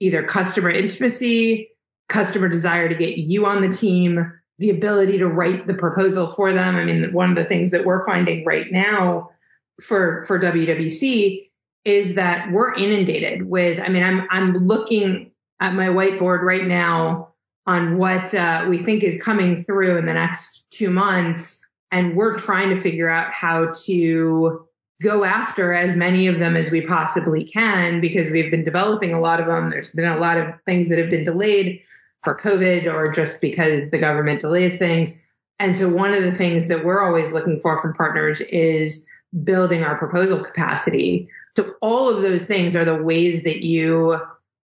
either 0.00 0.26
customer 0.26 0.70
intimacy, 0.70 1.70
customer 2.08 2.48
desire 2.48 2.88
to 2.88 2.94
get 2.94 3.18
you 3.18 3.46
on 3.46 3.62
the 3.62 3.74
team, 3.74 4.30
the 4.58 4.70
ability 4.70 5.18
to 5.18 5.28
write 5.28 5.66
the 5.66 5.74
proposal 5.74 6.32
for 6.32 6.52
them. 6.52 6.76
I 6.76 6.84
mean, 6.84 7.12
one 7.12 7.30
of 7.30 7.36
the 7.36 7.44
things 7.44 7.70
that 7.70 7.84
we're 7.84 8.04
finding 8.04 8.44
right 8.44 8.70
now 8.70 9.30
for, 9.80 10.24
for 10.26 10.38
WWC 10.38 11.48
is 11.84 12.14
that 12.14 12.50
we're 12.50 12.74
inundated 12.74 13.48
with, 13.48 13.78
I 13.78 13.88
mean, 13.88 14.02
I'm, 14.02 14.26
I'm 14.30 14.52
looking 14.54 15.30
at 15.60 15.74
my 15.74 15.86
whiteboard 15.86 16.42
right 16.42 16.66
now 16.66 17.28
on 17.66 17.98
what 17.98 18.32
uh, 18.34 18.66
we 18.68 18.80
think 18.82 19.02
is 19.02 19.20
coming 19.20 19.64
through 19.64 19.98
in 19.98 20.06
the 20.06 20.14
next 20.14 20.64
two 20.70 20.90
months. 20.90 21.64
And 21.90 22.16
we're 22.16 22.36
trying 22.36 22.70
to 22.70 22.80
figure 22.80 23.08
out 23.08 23.32
how 23.32 23.72
to 23.84 24.66
go 25.02 25.24
after 25.24 25.72
as 25.72 25.94
many 25.94 26.26
of 26.26 26.38
them 26.38 26.56
as 26.56 26.70
we 26.70 26.80
possibly 26.80 27.44
can 27.44 28.00
because 28.00 28.30
we've 28.30 28.50
been 28.50 28.62
developing 28.62 29.12
a 29.12 29.20
lot 29.20 29.40
of 29.40 29.46
them. 29.46 29.70
There's 29.70 29.90
been 29.90 30.06
a 30.06 30.18
lot 30.18 30.38
of 30.38 30.54
things 30.64 30.88
that 30.88 30.98
have 30.98 31.10
been 31.10 31.24
delayed 31.24 31.82
for 32.24 32.38
COVID 32.38 32.92
or 32.92 33.10
just 33.12 33.40
because 33.40 33.90
the 33.90 33.98
government 33.98 34.40
delays 34.40 34.78
things. 34.78 35.22
And 35.58 35.76
so 35.76 35.88
one 35.88 36.12
of 36.12 36.22
the 36.22 36.34
things 36.34 36.68
that 36.68 36.84
we're 36.84 37.02
always 37.02 37.32
looking 37.32 37.60
for 37.60 37.78
from 37.78 37.94
partners 37.94 38.40
is 38.42 39.06
building 39.44 39.82
our 39.82 39.98
proposal 39.98 40.42
capacity. 40.42 41.28
So 41.56 41.74
all 41.80 42.08
of 42.08 42.22
those 42.22 42.46
things 42.46 42.74
are 42.74 42.84
the 42.84 43.02
ways 43.02 43.44
that 43.44 43.64
you 43.64 44.18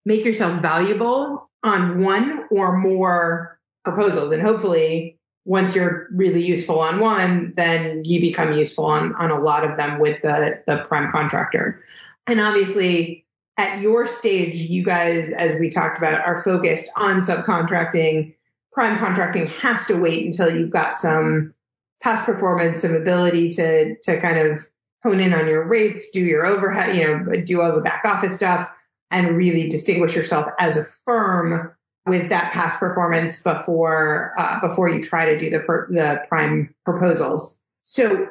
make 0.04 0.24
yourself 0.24 0.60
valuable 0.62 1.47
on 1.62 2.02
one 2.02 2.44
or 2.50 2.76
more 2.76 3.58
proposals. 3.84 4.32
And 4.32 4.42
hopefully 4.42 5.18
once 5.44 5.74
you're 5.74 6.08
really 6.12 6.44
useful 6.44 6.78
on 6.78 7.00
one, 7.00 7.54
then 7.56 8.04
you 8.04 8.20
become 8.20 8.52
useful 8.52 8.84
on, 8.84 9.14
on 9.14 9.30
a 9.30 9.40
lot 9.40 9.64
of 9.64 9.76
them 9.76 9.98
with 9.98 10.20
the, 10.22 10.62
the 10.66 10.84
prime 10.86 11.10
contractor. 11.10 11.82
And 12.26 12.40
obviously 12.40 13.24
at 13.56 13.80
your 13.80 14.06
stage, 14.06 14.54
you 14.54 14.84
guys, 14.84 15.32
as 15.32 15.58
we 15.58 15.70
talked 15.70 15.98
about, 15.98 16.24
are 16.24 16.42
focused 16.42 16.90
on 16.96 17.22
subcontracting. 17.22 18.34
Prime 18.72 18.98
contracting 18.98 19.46
has 19.46 19.86
to 19.86 19.94
wait 19.94 20.26
until 20.26 20.54
you've 20.54 20.70
got 20.70 20.96
some 20.96 21.54
past 22.02 22.24
performance, 22.24 22.82
some 22.82 22.94
ability 22.94 23.50
to, 23.52 23.96
to 24.02 24.20
kind 24.20 24.38
of 24.38 24.64
hone 25.02 25.18
in 25.18 25.32
on 25.32 25.46
your 25.46 25.64
rates, 25.64 26.10
do 26.10 26.20
your 26.20 26.46
overhead, 26.46 26.94
you 26.94 27.06
know, 27.06 27.40
do 27.40 27.62
all 27.62 27.74
the 27.74 27.80
back 27.80 28.04
office 28.04 28.36
stuff 28.36 28.70
and 29.10 29.36
really 29.36 29.68
distinguish 29.68 30.14
yourself 30.14 30.48
as 30.58 30.76
a 30.76 30.84
firm 30.84 31.72
with 32.06 32.28
that 32.30 32.52
past 32.52 32.78
performance 32.78 33.42
before, 33.42 34.34
uh, 34.38 34.60
before 34.60 34.88
you 34.88 35.02
try 35.02 35.26
to 35.26 35.36
do 35.36 35.50
the, 35.50 35.58
the 35.90 36.22
prime 36.28 36.74
proposals. 36.84 37.56
So 37.84 38.28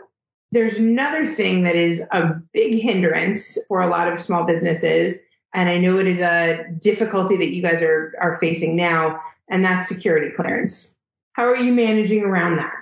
there's 0.51 0.77
another 0.77 1.29
thing 1.29 1.63
that 1.63 1.75
is 1.75 2.01
a 2.11 2.41
big 2.53 2.81
hindrance 2.81 3.57
for 3.67 3.81
a 3.81 3.87
lot 3.87 4.11
of 4.11 4.21
small 4.21 4.45
businesses. 4.45 5.19
And 5.53 5.69
I 5.69 5.77
know 5.77 5.97
it 5.99 6.07
is 6.07 6.19
a 6.19 6.65
difficulty 6.79 7.37
that 7.37 7.49
you 7.49 7.61
guys 7.61 7.81
are, 7.81 8.13
are 8.21 8.35
facing 8.35 8.75
now, 8.75 9.19
and 9.49 9.63
that's 9.63 9.87
security 9.87 10.31
clearance. 10.35 10.95
How 11.33 11.43
are 11.43 11.57
you 11.57 11.73
managing 11.73 12.23
around 12.23 12.57
that? 12.57 12.73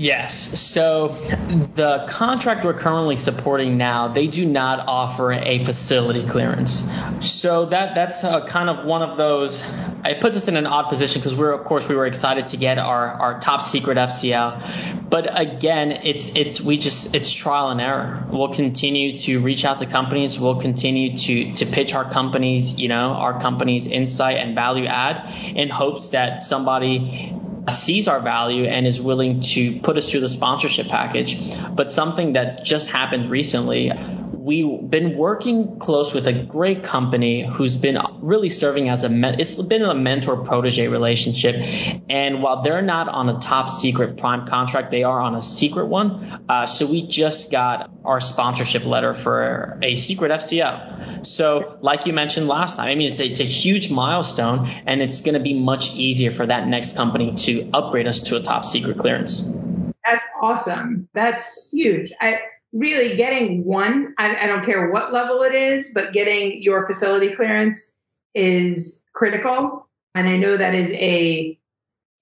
Yes. 0.00 0.60
So 0.60 1.08
the 1.74 2.06
contract 2.08 2.64
we're 2.64 2.72
currently 2.72 3.16
supporting 3.16 3.78
now, 3.78 4.06
they 4.06 4.28
do 4.28 4.46
not 4.46 4.86
offer 4.86 5.32
a 5.32 5.58
facility 5.64 6.24
clearance. 6.24 6.88
So 7.20 7.66
that 7.66 7.96
that's 7.96 8.22
uh, 8.22 8.46
kind 8.46 8.70
of 8.70 8.86
one 8.86 9.02
of 9.02 9.16
those. 9.16 9.60
It 10.04 10.20
puts 10.20 10.36
us 10.36 10.46
in 10.46 10.56
an 10.56 10.68
odd 10.68 10.88
position 10.88 11.20
because 11.20 11.34
we're 11.34 11.50
of 11.50 11.64
course 11.64 11.88
we 11.88 11.96
were 11.96 12.06
excited 12.06 12.46
to 12.48 12.56
get 12.56 12.78
our 12.78 13.08
our 13.08 13.40
top 13.40 13.60
secret 13.60 13.98
FCL, 13.98 15.10
but 15.10 15.26
again 15.36 15.90
it's 15.90 16.28
it's 16.36 16.60
we 16.60 16.78
just 16.78 17.16
it's 17.16 17.32
trial 17.32 17.70
and 17.70 17.80
error. 17.80 18.24
We'll 18.30 18.54
continue 18.54 19.16
to 19.16 19.40
reach 19.40 19.64
out 19.64 19.78
to 19.78 19.86
companies. 19.86 20.38
We'll 20.38 20.60
continue 20.60 21.16
to 21.16 21.54
to 21.54 21.66
pitch 21.66 21.92
our 21.96 22.08
companies, 22.08 22.78
you 22.78 22.86
know, 22.86 23.14
our 23.14 23.40
company's 23.40 23.88
insight 23.88 24.36
and 24.36 24.54
value 24.54 24.86
add 24.86 25.56
in 25.56 25.70
hopes 25.70 26.10
that 26.10 26.40
somebody 26.40 27.34
sees 27.68 28.08
our 28.08 28.20
value 28.20 28.64
and 28.64 28.86
is 28.86 29.00
willing 29.00 29.40
to 29.40 29.80
put 29.80 29.96
us 29.96 30.10
through 30.10 30.20
the 30.20 30.28
sponsorship 30.28 30.88
package. 30.88 31.40
But 31.74 31.90
something 31.90 32.34
that 32.34 32.64
just 32.64 32.90
happened 32.90 33.30
recently, 33.30 33.90
we've 34.48 34.88
been 34.88 35.14
working 35.14 35.78
close 35.78 36.14
with 36.14 36.26
a 36.26 36.32
great 36.32 36.82
company 36.82 37.46
who's 37.46 37.76
been 37.76 37.98
really 38.22 38.48
serving 38.48 38.88
as 38.88 39.04
a 39.04 39.10
men- 39.10 39.38
it's 39.38 39.60
been 39.60 39.82
a 39.82 39.94
mentor 39.94 40.42
protege 40.42 40.88
relationship. 40.88 41.54
And 42.08 42.42
while 42.42 42.62
they're 42.62 42.80
not 42.80 43.08
on 43.08 43.28
a 43.28 43.38
top 43.40 43.68
secret 43.68 44.16
prime 44.16 44.46
contract 44.46 44.90
they 44.90 45.04
are 45.04 45.20
on 45.20 45.34
a 45.34 45.42
secret 45.42 45.88
one. 45.88 46.46
Uh, 46.48 46.64
so 46.64 46.86
we 46.86 47.06
just 47.06 47.50
got 47.50 47.90
our 48.06 48.22
sponsorship 48.22 48.86
letter 48.86 49.12
for 49.12 49.78
a 49.82 49.94
secret 49.96 50.30
FCL. 50.30 51.26
so 51.26 51.76
like 51.82 52.06
you 52.06 52.14
mentioned 52.14 52.48
last 52.48 52.76
time 52.76 52.88
i 52.88 52.94
mean 52.94 53.10
it's 53.10 53.20
a, 53.20 53.26
it's 53.26 53.40
a 53.40 53.50
huge 53.62 53.90
milestone 53.90 54.66
and 54.86 55.02
it's 55.02 55.20
going 55.20 55.34
to 55.34 55.40
be 55.40 55.52
much 55.52 55.94
easier 55.94 56.30
for 56.30 56.46
that 56.46 56.66
next 56.66 56.96
company 56.96 57.34
to 57.34 57.68
upgrade 57.74 58.06
us 58.06 58.22
to 58.28 58.36
a 58.36 58.40
top 58.40 58.64
secret 58.64 58.96
clearance. 58.96 59.46
That's 60.06 60.24
awesome. 60.40 61.08
That's 61.12 61.70
huge. 61.70 62.12
I 62.18 62.40
really 62.72 63.16
getting 63.16 63.64
one, 63.64 64.14
I, 64.18 64.44
I 64.44 64.46
don't 64.46 64.64
care 64.64 64.90
what 64.90 65.12
level 65.12 65.42
it 65.42 65.54
is, 65.54 65.90
but 65.94 66.12
getting 66.12 66.62
your 66.62 66.86
facility 66.86 67.34
clearance 67.34 67.92
is 68.34 69.02
critical. 69.14 69.88
And 70.14 70.28
I 70.28 70.36
know 70.36 70.56
that 70.56 70.74
is 70.74 70.90
a 70.92 71.58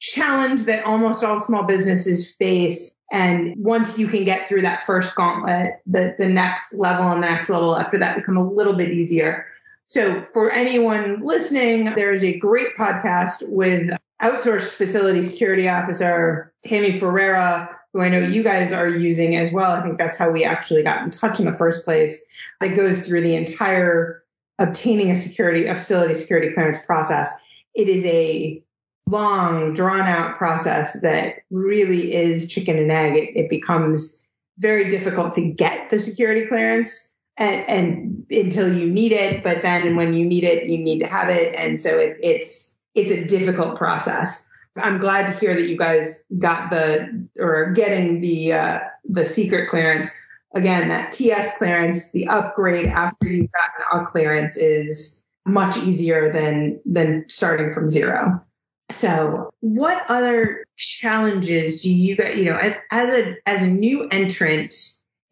challenge 0.00 0.62
that 0.62 0.84
almost 0.84 1.24
all 1.24 1.40
small 1.40 1.64
businesses 1.64 2.30
face. 2.30 2.90
And 3.12 3.54
once 3.56 3.98
you 3.98 4.08
can 4.08 4.24
get 4.24 4.48
through 4.48 4.62
that 4.62 4.84
first 4.84 5.14
gauntlet, 5.14 5.80
the, 5.86 6.14
the 6.18 6.26
next 6.26 6.74
level 6.74 7.10
and 7.10 7.22
the 7.22 7.28
next 7.28 7.48
level 7.48 7.76
after 7.76 7.98
that 7.98 8.16
become 8.16 8.36
a 8.36 8.48
little 8.48 8.74
bit 8.74 8.90
easier. 8.90 9.46
So 9.86 10.24
for 10.32 10.50
anyone 10.50 11.24
listening, 11.24 11.92
there's 11.94 12.24
a 12.24 12.36
great 12.38 12.76
podcast 12.76 13.48
with 13.48 13.90
outsourced 14.20 14.70
facility 14.70 15.22
security 15.22 15.68
officer 15.68 16.52
Tammy 16.64 16.98
Ferreira 16.98 17.75
who 17.96 18.02
I 18.02 18.10
know 18.10 18.18
you 18.18 18.42
guys 18.42 18.74
are 18.74 18.88
using 18.88 19.36
as 19.36 19.50
well. 19.50 19.70
I 19.70 19.82
think 19.82 19.96
that's 19.96 20.18
how 20.18 20.30
we 20.30 20.44
actually 20.44 20.82
got 20.82 21.02
in 21.02 21.10
touch 21.10 21.40
in 21.40 21.46
the 21.46 21.56
first 21.56 21.82
place. 21.82 22.22
That 22.60 22.76
goes 22.76 23.06
through 23.06 23.22
the 23.22 23.34
entire 23.34 24.22
obtaining 24.58 25.10
a 25.10 25.16
security, 25.16 25.64
a 25.64 25.74
facility 25.74 26.14
security 26.14 26.52
clearance 26.52 26.76
process. 26.84 27.30
It 27.74 27.88
is 27.88 28.04
a 28.04 28.62
long, 29.08 29.72
drawn 29.72 30.02
out 30.02 30.36
process 30.36 30.92
that 31.00 31.36
really 31.50 32.14
is 32.14 32.46
chicken 32.48 32.76
and 32.76 32.92
egg. 32.92 33.16
It, 33.16 33.44
it 33.44 33.48
becomes 33.48 34.26
very 34.58 34.90
difficult 34.90 35.32
to 35.34 35.40
get 35.40 35.88
the 35.88 35.98
security 35.98 36.46
clearance 36.46 37.10
and, 37.38 37.66
and, 37.66 38.26
until 38.30 38.76
you 38.76 38.90
need 38.90 39.12
it. 39.12 39.42
But 39.42 39.62
then 39.62 39.96
when 39.96 40.12
you 40.12 40.26
need 40.26 40.44
it, 40.44 40.66
you 40.66 40.76
need 40.76 40.98
to 40.98 41.06
have 41.06 41.30
it. 41.30 41.54
And 41.54 41.80
so 41.80 41.96
it, 41.96 42.18
it's, 42.22 42.74
it's 42.94 43.10
a 43.10 43.24
difficult 43.24 43.78
process. 43.78 44.46
I'm 44.76 44.98
glad 44.98 45.26
to 45.32 45.38
hear 45.38 45.54
that 45.54 45.68
you 45.68 45.76
guys 45.76 46.24
got 46.38 46.70
the 46.70 47.28
or 47.38 47.72
getting 47.72 48.20
the 48.20 48.52
uh, 48.52 48.80
the 49.04 49.24
secret 49.24 49.68
clearance. 49.68 50.10
Again, 50.54 50.88
that 50.88 51.12
TS 51.12 51.58
clearance, 51.58 52.10
the 52.12 52.28
upgrade 52.28 52.86
after 52.86 53.26
you've 53.26 53.50
gotten 53.52 54.02
a 54.02 54.06
clearance 54.06 54.56
is 54.56 55.22
much 55.44 55.76
easier 55.78 56.32
than 56.32 56.80
than 56.84 57.24
starting 57.28 57.72
from 57.72 57.88
zero. 57.88 58.42
So, 58.90 59.50
what 59.60 60.04
other 60.08 60.64
challenges 60.76 61.82
do 61.82 61.90
you 61.90 62.16
guys, 62.16 62.36
you 62.36 62.44
know, 62.44 62.56
as 62.56 62.76
as 62.90 63.08
a 63.10 63.36
as 63.46 63.62
a 63.62 63.66
new 63.66 64.08
entrant 64.08 64.74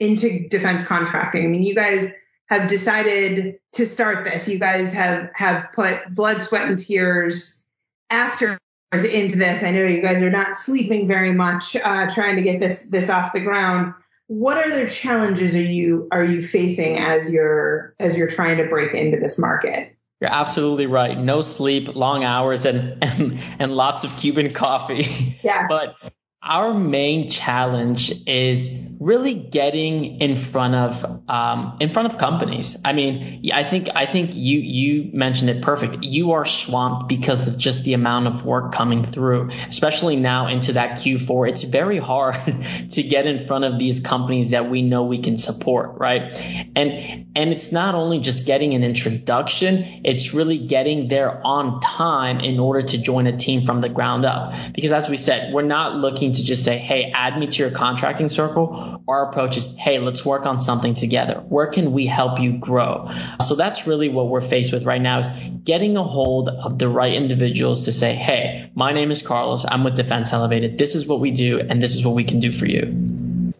into 0.00 0.48
defense 0.48 0.84
contracting? 0.84 1.44
I 1.44 1.48
mean, 1.48 1.62
you 1.62 1.74
guys 1.74 2.12
have 2.48 2.68
decided 2.68 3.58
to 3.72 3.86
start 3.86 4.24
this. 4.24 4.48
You 4.48 4.58
guys 4.58 4.92
have 4.92 5.30
have 5.34 5.72
put 5.72 6.14
blood, 6.14 6.42
sweat, 6.42 6.68
and 6.68 6.78
tears 6.78 7.62
after 8.10 8.58
into 9.02 9.36
this. 9.36 9.62
I 9.64 9.70
know 9.70 9.84
you 9.84 10.02
guys 10.02 10.22
are 10.22 10.30
not 10.30 10.54
sleeping 10.54 11.08
very 11.08 11.32
much, 11.32 11.74
uh, 11.74 12.08
trying 12.08 12.36
to 12.36 12.42
get 12.42 12.60
this 12.60 12.82
this 12.84 13.10
off 13.10 13.32
the 13.32 13.40
ground. 13.40 13.94
What 14.26 14.56
other 14.56 14.88
challenges 14.88 15.56
are 15.56 15.62
you 15.62 16.06
are 16.12 16.22
you 16.22 16.46
facing 16.46 16.98
as 16.98 17.30
you're 17.30 17.94
as 17.98 18.16
you're 18.16 18.28
trying 18.28 18.58
to 18.58 18.68
break 18.68 18.94
into 18.94 19.18
this 19.18 19.38
market? 19.38 19.96
You're 20.20 20.30
absolutely 20.30 20.86
right. 20.86 21.18
No 21.18 21.40
sleep, 21.40 21.96
long 21.96 22.22
hours, 22.22 22.64
and 22.66 23.02
and, 23.02 23.42
and 23.58 23.74
lots 23.74 24.04
of 24.04 24.16
Cuban 24.18 24.52
coffee. 24.52 25.40
Yes. 25.42 25.64
But 25.68 25.96
our 26.44 26.74
main 26.74 27.30
challenge 27.30 28.12
is 28.26 28.84
really 29.00 29.34
getting 29.34 30.20
in 30.20 30.36
front 30.36 30.74
of 30.74 31.22
um, 31.28 31.76
in 31.80 31.90
front 31.90 32.12
of 32.12 32.18
companies. 32.18 32.76
I 32.84 32.92
mean, 32.92 33.50
I 33.52 33.64
think 33.64 33.88
I 33.94 34.06
think 34.06 34.34
you 34.34 34.58
you 34.58 35.10
mentioned 35.12 35.50
it 35.50 35.62
perfect. 35.62 36.02
You 36.02 36.32
are 36.32 36.44
swamped 36.44 37.08
because 37.08 37.48
of 37.48 37.58
just 37.58 37.84
the 37.84 37.94
amount 37.94 38.26
of 38.26 38.44
work 38.44 38.72
coming 38.72 39.04
through, 39.04 39.50
especially 39.68 40.16
now 40.16 40.48
into 40.48 40.74
that 40.74 40.98
Q4. 40.98 41.48
It's 41.48 41.62
very 41.62 41.98
hard 41.98 42.36
to 42.90 43.02
get 43.02 43.26
in 43.26 43.38
front 43.38 43.64
of 43.64 43.78
these 43.78 44.00
companies 44.00 44.50
that 44.50 44.70
we 44.70 44.82
know 44.82 45.04
we 45.04 45.18
can 45.18 45.36
support, 45.36 45.98
right? 45.98 46.38
And 46.76 47.26
and 47.34 47.52
it's 47.52 47.72
not 47.72 47.94
only 47.94 48.20
just 48.20 48.46
getting 48.46 48.74
an 48.74 48.84
introduction, 48.84 50.02
it's 50.04 50.34
really 50.34 50.58
getting 50.58 51.08
there 51.08 51.44
on 51.44 51.80
time 51.80 52.40
in 52.40 52.60
order 52.60 52.82
to 52.82 52.98
join 52.98 53.26
a 53.26 53.36
team 53.36 53.62
from 53.62 53.80
the 53.80 53.88
ground 53.88 54.24
up. 54.24 54.54
Because 54.74 54.92
as 54.92 55.08
we 55.08 55.16
said, 55.16 55.52
we're 55.52 55.62
not 55.62 55.96
looking 55.96 56.32
to 56.34 56.44
just 56.44 56.64
say, 56.64 56.78
hey, 56.78 57.12
add 57.14 57.38
me 57.38 57.46
to 57.46 57.58
your 57.58 57.70
contracting 57.70 58.28
circle. 58.28 59.02
Our 59.08 59.30
approach 59.30 59.56
is, 59.56 59.74
hey, 59.76 59.98
let's 59.98 60.24
work 60.24 60.46
on 60.46 60.58
something 60.58 60.94
together. 60.94 61.42
Where 61.48 61.66
can 61.66 61.92
we 61.92 62.06
help 62.06 62.40
you 62.40 62.58
grow? 62.58 63.10
So 63.46 63.54
that's 63.54 63.86
really 63.86 64.08
what 64.08 64.28
we're 64.28 64.40
faced 64.40 64.72
with 64.72 64.84
right 64.84 65.00
now 65.00 65.20
is 65.20 65.28
getting 65.62 65.96
a 65.96 66.04
hold 66.04 66.48
of 66.48 66.78
the 66.78 66.88
right 66.88 67.14
individuals 67.14 67.86
to 67.86 67.92
say, 67.92 68.14
hey, 68.14 68.70
my 68.74 68.92
name 68.92 69.10
is 69.10 69.22
Carlos. 69.22 69.64
I'm 69.66 69.84
with 69.84 69.96
Defense 69.96 70.32
Elevated. 70.32 70.78
This 70.78 70.94
is 70.94 71.06
what 71.06 71.20
we 71.20 71.30
do, 71.30 71.60
and 71.60 71.80
this 71.82 71.94
is 71.96 72.04
what 72.04 72.14
we 72.14 72.24
can 72.24 72.40
do 72.40 72.52
for 72.52 72.66
you. 72.66 73.52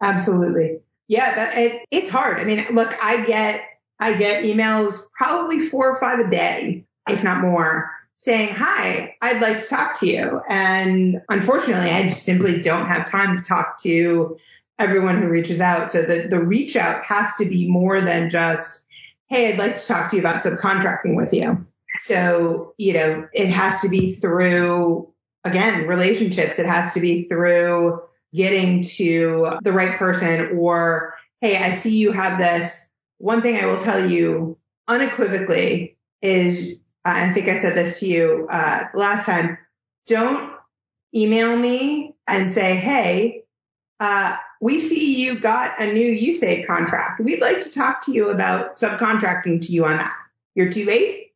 Absolutely. 0.00 0.80
Yeah, 1.08 1.34
that, 1.34 1.58
it, 1.58 1.82
it's 1.90 2.08
hard. 2.08 2.38
I 2.38 2.44
mean, 2.44 2.66
look, 2.70 2.94
I 3.02 3.24
get 3.24 3.62
I 3.98 4.14
get 4.14 4.44
emails 4.44 4.98
probably 5.12 5.60
four 5.60 5.90
or 5.90 5.96
five 5.96 6.20
a 6.20 6.30
day, 6.30 6.84
if 7.08 7.22
not 7.22 7.42
more, 7.42 7.90
saying, 8.20 8.54
Hi, 8.54 9.16
I'd 9.22 9.40
like 9.40 9.58
to 9.60 9.66
talk 9.66 9.98
to 10.00 10.06
you. 10.06 10.42
And 10.50 11.22
unfortunately, 11.30 11.90
I 11.90 12.10
simply 12.10 12.60
don't 12.60 12.84
have 12.84 13.10
time 13.10 13.38
to 13.38 13.42
talk 13.42 13.80
to 13.80 14.36
everyone 14.78 15.22
who 15.22 15.28
reaches 15.28 15.58
out. 15.58 15.90
So 15.90 16.02
the, 16.02 16.28
the 16.28 16.38
reach 16.38 16.76
out 16.76 17.02
has 17.02 17.34
to 17.36 17.46
be 17.46 17.66
more 17.66 18.02
than 18.02 18.28
just, 18.28 18.82
Hey, 19.30 19.50
I'd 19.50 19.58
like 19.58 19.74
to 19.74 19.86
talk 19.86 20.10
to 20.10 20.16
you 20.16 20.20
about 20.20 20.42
subcontracting 20.42 21.16
with 21.16 21.32
you. 21.32 21.66
So, 22.02 22.74
you 22.76 22.92
know, 22.92 23.26
it 23.32 23.48
has 23.48 23.80
to 23.80 23.88
be 23.88 24.12
through, 24.12 25.10
again, 25.44 25.86
relationships. 25.86 26.58
It 26.58 26.66
has 26.66 26.92
to 26.92 27.00
be 27.00 27.26
through 27.26 28.02
getting 28.34 28.82
to 28.82 29.56
the 29.62 29.72
right 29.72 29.96
person 29.96 30.58
or, 30.58 31.14
Hey, 31.40 31.56
I 31.56 31.72
see 31.72 31.96
you 31.96 32.12
have 32.12 32.38
this. 32.38 32.86
One 33.16 33.40
thing 33.40 33.56
I 33.56 33.64
will 33.64 33.80
tell 33.80 34.10
you 34.10 34.58
unequivocally 34.88 35.96
is 36.20 36.76
I 37.04 37.32
think 37.32 37.48
I 37.48 37.56
said 37.56 37.74
this 37.74 38.00
to 38.00 38.06
you 38.06 38.46
uh, 38.50 38.88
last 38.94 39.24
time. 39.24 39.58
Don't 40.06 40.52
email 41.14 41.56
me 41.56 42.14
and 42.26 42.50
say, 42.50 42.76
"Hey, 42.76 43.44
uh, 44.00 44.36
we 44.60 44.78
see 44.78 45.16
you 45.16 45.38
got 45.38 45.80
a 45.80 45.92
new 45.92 46.12
USAID 46.32 46.66
contract. 46.66 47.20
We'd 47.20 47.40
like 47.40 47.60
to 47.62 47.70
talk 47.70 48.04
to 48.06 48.12
you 48.12 48.28
about 48.28 48.76
subcontracting 48.76 49.62
to 49.62 49.72
you 49.72 49.84
on 49.86 49.98
that." 49.98 50.16
You're 50.54 50.72
too 50.72 50.84
late, 50.84 51.32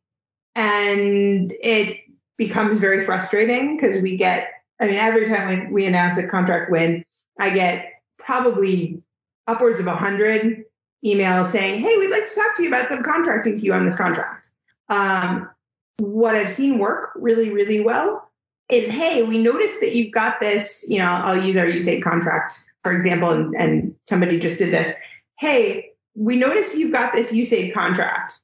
and 0.55 1.51
it 1.61 2.01
becomes 2.37 2.77
very 2.77 3.03
frustrating 3.05 3.75
because 3.75 4.01
we 4.01 4.17
get. 4.17 4.51
I 4.79 4.87
mean, 4.87 4.95
every 4.95 5.25
time 5.25 5.47
we, 5.47 5.71
we 5.71 5.85
announce 5.85 6.17
a 6.17 6.27
contract 6.27 6.69
win, 6.69 7.05
I 7.39 7.49
get 7.49 7.93
probably 8.19 9.01
upwards 9.47 9.79
of 9.79 9.87
a 9.87 9.95
hundred 9.95 10.65
emails 11.03 11.47
saying, 11.47 11.81
"Hey, 11.81 11.97
we'd 11.97 12.11
like 12.11 12.27
to 12.27 12.35
talk 12.35 12.55
to 12.57 12.63
you 12.63 12.69
about 12.69 12.89
subcontracting 12.89 13.57
to 13.57 13.63
you 13.63 13.73
on 13.73 13.85
this 13.85 13.97
contract." 13.97 14.49
Um, 14.89 15.49
what 15.97 16.35
I've 16.35 16.51
seen 16.51 16.79
work 16.79 17.11
really, 17.15 17.49
really 17.49 17.79
well 17.79 18.29
is, 18.69 18.87
hey, 18.87 19.23
we 19.23 19.37
noticed 19.37 19.79
that 19.79 19.95
you've 19.95 20.13
got 20.13 20.39
this, 20.39 20.85
you 20.89 20.99
know, 20.99 21.05
I'll 21.05 21.43
use 21.43 21.55
our 21.57 21.65
USAID 21.65 22.03
contract, 22.03 22.63
for 22.83 22.91
example, 22.91 23.29
and, 23.29 23.55
and 23.55 23.95
somebody 24.05 24.39
just 24.39 24.57
did 24.57 24.73
this. 24.73 24.93
Hey, 25.39 25.91
we 26.15 26.35
noticed 26.35 26.75
you've 26.75 26.91
got 26.91 27.13
this 27.13 27.31
USAID 27.31 27.73
contract. 27.73 28.39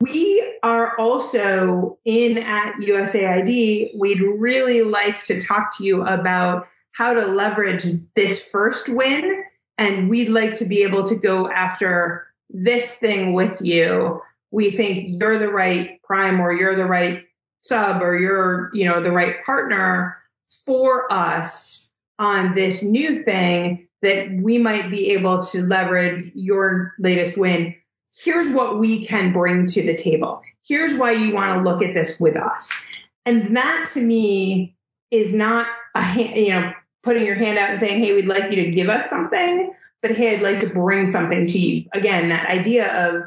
We 0.00 0.58
are 0.62 0.96
also 0.98 1.98
in 2.04 2.38
at 2.38 2.74
USAID. 2.74 3.98
We'd 3.98 4.20
really 4.20 4.82
like 4.82 5.24
to 5.24 5.40
talk 5.40 5.76
to 5.78 5.84
you 5.84 6.02
about 6.02 6.68
how 6.92 7.14
to 7.14 7.26
leverage 7.26 7.86
this 8.14 8.40
first 8.40 8.88
win. 8.88 9.44
And 9.78 10.08
we'd 10.08 10.28
like 10.28 10.54
to 10.54 10.64
be 10.64 10.82
able 10.82 11.04
to 11.04 11.14
go 11.14 11.50
after 11.50 12.26
this 12.50 12.94
thing 12.94 13.32
with 13.32 13.60
you 13.60 14.22
we 14.50 14.70
think 14.70 15.20
you're 15.20 15.38
the 15.38 15.50
right 15.50 16.00
prime 16.02 16.40
or 16.40 16.52
you're 16.52 16.76
the 16.76 16.86
right 16.86 17.24
sub 17.62 18.02
or 18.02 18.16
you're, 18.16 18.70
you 18.72 18.84
know, 18.84 19.00
the 19.00 19.12
right 19.12 19.44
partner 19.44 20.16
for 20.64 21.12
us 21.12 21.88
on 22.18 22.54
this 22.54 22.82
new 22.82 23.22
thing 23.22 23.88
that 24.02 24.30
we 24.30 24.58
might 24.58 24.90
be 24.90 25.12
able 25.12 25.44
to 25.44 25.62
leverage 25.62 26.30
your 26.34 26.94
latest 26.98 27.36
win. 27.36 27.74
Here's 28.14 28.48
what 28.48 28.78
we 28.78 29.04
can 29.04 29.32
bring 29.32 29.66
to 29.66 29.82
the 29.82 29.96
table. 29.96 30.42
Here's 30.66 30.94
why 30.94 31.12
you 31.12 31.34
want 31.34 31.52
to 31.54 31.68
look 31.68 31.82
at 31.82 31.94
this 31.94 32.18
with 32.18 32.36
us. 32.36 32.72
And 33.24 33.56
that 33.56 33.90
to 33.94 34.00
me 34.00 34.76
is 35.10 35.32
not 35.32 35.66
a, 35.94 36.40
you 36.40 36.50
know, 36.50 36.72
putting 37.02 37.24
your 37.24 37.36
hand 37.36 37.58
out 37.58 37.70
and 37.70 37.80
saying, 37.80 38.02
Hey, 38.02 38.14
we'd 38.14 38.26
like 38.26 38.50
you 38.50 38.64
to 38.64 38.70
give 38.70 38.88
us 38.88 39.08
something, 39.10 39.72
but 40.02 40.12
Hey, 40.12 40.36
I'd 40.36 40.42
like 40.42 40.60
to 40.60 40.68
bring 40.68 41.06
something 41.06 41.46
to 41.46 41.58
you. 41.58 41.88
Again, 41.92 42.28
that 42.28 42.48
idea 42.48 42.92
of 42.92 43.22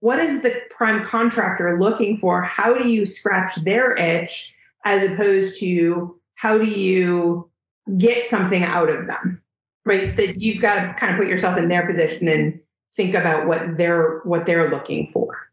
what 0.00 0.18
is 0.18 0.42
the 0.42 0.60
prime 0.70 1.04
contractor 1.04 1.78
looking 1.78 2.16
for? 2.16 2.42
How 2.42 2.76
do 2.76 2.88
you 2.88 3.06
scratch 3.06 3.56
their 3.56 3.94
itch 3.94 4.54
as 4.84 5.02
opposed 5.10 5.58
to 5.60 6.18
how 6.34 6.58
do 6.58 6.66
you 6.66 7.50
get 7.96 8.26
something 8.26 8.62
out 8.62 8.90
of 8.90 9.06
them? 9.06 9.42
Right? 9.84 10.14
That 10.16 10.40
you've 10.40 10.62
got 10.62 10.74
to 10.76 10.94
kind 10.94 11.12
of 11.12 11.18
put 11.18 11.28
yourself 11.28 11.58
in 11.58 11.68
their 11.68 11.86
position 11.86 12.28
and 12.28 12.60
think 12.94 13.14
about 13.14 13.46
what 13.46 13.76
they're 13.76 14.20
what 14.24 14.46
they're 14.46 14.70
looking 14.70 15.08
for. 15.08 15.47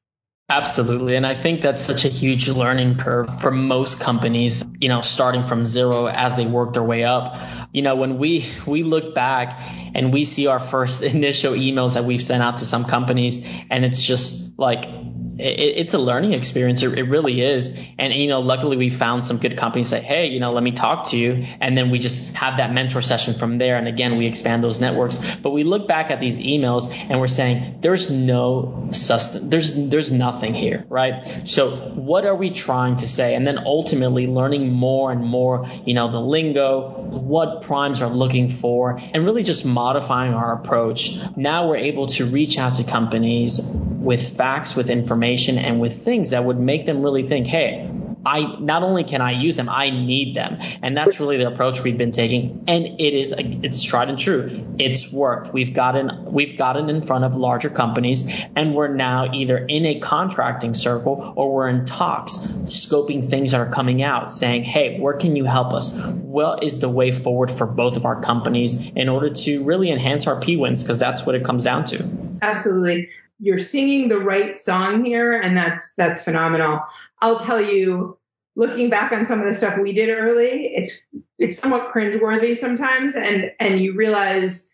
Absolutely. 0.47 1.15
And 1.15 1.25
I 1.25 1.33
think 1.33 1.61
that's 1.61 1.81
such 1.81 2.05
a 2.05 2.07
huge 2.07 2.47
learning 2.49 2.97
curve 2.97 3.41
for 3.41 3.49
most 3.49 3.99
companies, 3.99 4.63
you 4.79 4.89
know, 4.89 5.01
starting 5.01 5.43
from 5.43 5.65
zero 5.65 6.05
as 6.05 6.37
they 6.37 6.45
work 6.45 6.73
their 6.73 6.83
way 6.83 7.03
up. 7.03 7.41
You 7.73 7.81
know, 7.81 7.95
when 7.95 8.19
we, 8.19 8.45
we 8.67 8.83
look 8.83 9.15
back 9.15 9.57
and 9.95 10.13
we 10.13 10.23
see 10.23 10.45
our 10.45 10.59
first 10.59 11.01
initial 11.15 11.53
emails 11.53 11.95
that 11.95 12.03
we've 12.03 12.21
sent 12.21 12.43
out 12.43 12.57
to 12.57 12.65
some 12.65 12.85
companies 12.85 13.43
and 13.71 13.83
it's 13.83 14.03
just 14.03 14.59
like, 14.59 14.85
it, 15.37 15.77
it's 15.77 15.93
a 15.93 15.97
learning 15.97 16.33
experience. 16.33 16.81
It, 16.81 16.97
it, 16.97 17.03
really 17.03 17.41
is. 17.41 17.77
And, 17.97 18.13
you 18.13 18.27
know, 18.27 18.39
luckily 18.39 18.77
we 18.77 18.89
found 18.89 19.25
some 19.25 19.37
good 19.37 19.57
companies 19.57 19.89
say, 19.89 20.01
Hey, 20.01 20.27
you 20.27 20.39
know, 20.39 20.53
let 20.53 20.63
me 20.63 20.71
talk 20.71 21.09
to 21.09 21.17
you. 21.17 21.45
And 21.59 21.77
then 21.77 21.91
we 21.91 21.99
just 21.99 22.33
have 22.35 22.57
that 22.57 22.73
mentor 22.73 23.01
session 23.01 23.33
from 23.33 23.57
there. 23.57 23.77
And 23.77 23.87
again, 23.87 24.17
we 24.17 24.27
expand 24.27 24.63
those 24.63 24.79
networks, 24.79 25.35
but 25.37 25.51
we 25.51 25.63
look 25.63 25.87
back 25.87 26.11
at 26.11 26.19
these 26.19 26.39
emails 26.39 26.91
and 26.91 27.19
we're 27.19 27.27
saying 27.27 27.79
there's 27.81 28.09
no 28.09 28.89
sustenance. 28.91 29.49
There's, 29.49 29.89
there's 29.89 30.11
nothing 30.11 30.53
here, 30.53 30.85
right? 30.89 31.47
So 31.47 31.75
what 31.75 32.25
are 32.25 32.35
we 32.35 32.51
trying 32.51 32.97
to 32.97 33.07
say? 33.07 33.35
And 33.35 33.45
then 33.45 33.59
ultimately 33.59 34.27
learning 34.27 34.71
more 34.71 35.11
and 35.11 35.23
more, 35.23 35.67
you 35.85 35.93
know, 35.93 36.11
the 36.11 36.19
lingo, 36.19 36.89
what 36.89 37.63
primes 37.63 38.01
are 38.01 38.09
looking 38.09 38.49
for 38.49 38.97
and 38.97 39.25
really 39.25 39.43
just 39.43 39.65
modifying 39.65 40.33
our 40.33 40.53
approach. 40.53 41.17
Now 41.35 41.69
we're 41.69 41.77
able 41.77 42.07
to 42.07 42.25
reach 42.25 42.57
out 42.57 42.75
to 42.75 42.83
companies 42.83 43.59
with 43.61 44.37
facts, 44.37 44.75
with 44.75 44.89
information, 44.89 45.24
and 45.57 45.79
with 45.79 46.03
things 46.03 46.31
that 46.31 46.43
would 46.43 46.59
make 46.59 46.85
them 46.85 47.01
really 47.01 47.25
think, 47.27 47.47
hey, 47.47 47.89
I 48.25 48.57
not 48.59 48.81
only 48.81 49.03
can 49.03 49.21
I 49.21 49.31
use 49.31 49.55
them, 49.55 49.69
I 49.69 49.91
need 49.91 50.35
them, 50.35 50.57
and 50.81 50.97
that's 50.97 51.19
really 51.19 51.37
the 51.37 51.47
approach 51.47 51.83
we've 51.83 51.97
been 51.97 52.11
taking. 52.11 52.63
And 52.67 52.99
it 52.99 53.13
is 53.13 53.35
it's 53.37 53.83
tried 53.83 54.09
and 54.09 54.17
true. 54.17 54.75
It's 54.79 55.11
worked. 55.11 55.53
We've 55.53 55.73
gotten 55.73 56.33
we've 56.33 56.57
gotten 56.57 56.89
in 56.89 57.01
front 57.03 57.23
of 57.23 57.35
larger 57.35 57.69
companies, 57.69 58.27
and 58.55 58.73
we're 58.73 58.93
now 58.93 59.31
either 59.33 59.57
in 59.57 59.85
a 59.85 59.99
contracting 59.99 60.73
circle 60.73 61.33
or 61.35 61.53
we're 61.53 61.69
in 61.69 61.85
talks, 61.85 62.33
scoping 62.33 63.29
things 63.29 63.51
that 63.51 63.59
are 63.59 63.69
coming 63.69 64.01
out, 64.01 64.31
saying, 64.31 64.63
hey, 64.63 64.99
where 64.99 65.17
can 65.17 65.35
you 65.35 65.45
help 65.45 65.73
us? 65.73 65.95
What 65.95 66.63
is 66.63 66.79
the 66.79 66.89
way 66.89 67.11
forward 67.11 67.51
for 67.51 67.67
both 67.67 67.95
of 67.95 68.05
our 68.05 68.21
companies 68.21 68.89
in 68.95 69.07
order 69.07 69.29
to 69.29 69.63
really 69.63 69.91
enhance 69.91 70.25
our 70.25 70.39
P 70.39 70.57
wins? 70.57 70.83
Because 70.83 70.97
that's 70.97 71.25
what 71.25 71.35
it 71.35 71.43
comes 71.43 71.63
down 71.63 71.85
to. 71.85 72.09
Absolutely 72.41 73.09
you're 73.39 73.59
singing 73.59 74.07
the 74.07 74.19
right 74.19 74.57
song 74.57 75.03
here 75.03 75.33
and 75.33 75.57
that's 75.57 75.93
that's 75.97 76.23
phenomenal. 76.23 76.81
I'll 77.21 77.39
tell 77.39 77.61
you 77.61 78.17
looking 78.55 78.89
back 78.89 79.11
on 79.11 79.25
some 79.25 79.39
of 79.39 79.45
the 79.45 79.53
stuff 79.53 79.77
we 79.77 79.93
did 79.93 80.09
early, 80.09 80.67
it's 80.75 81.03
it's 81.37 81.59
somewhat 81.59 81.91
cringeworthy 81.93 82.57
sometimes 82.57 83.15
and 83.15 83.51
and 83.59 83.79
you 83.79 83.93
realize, 83.93 84.69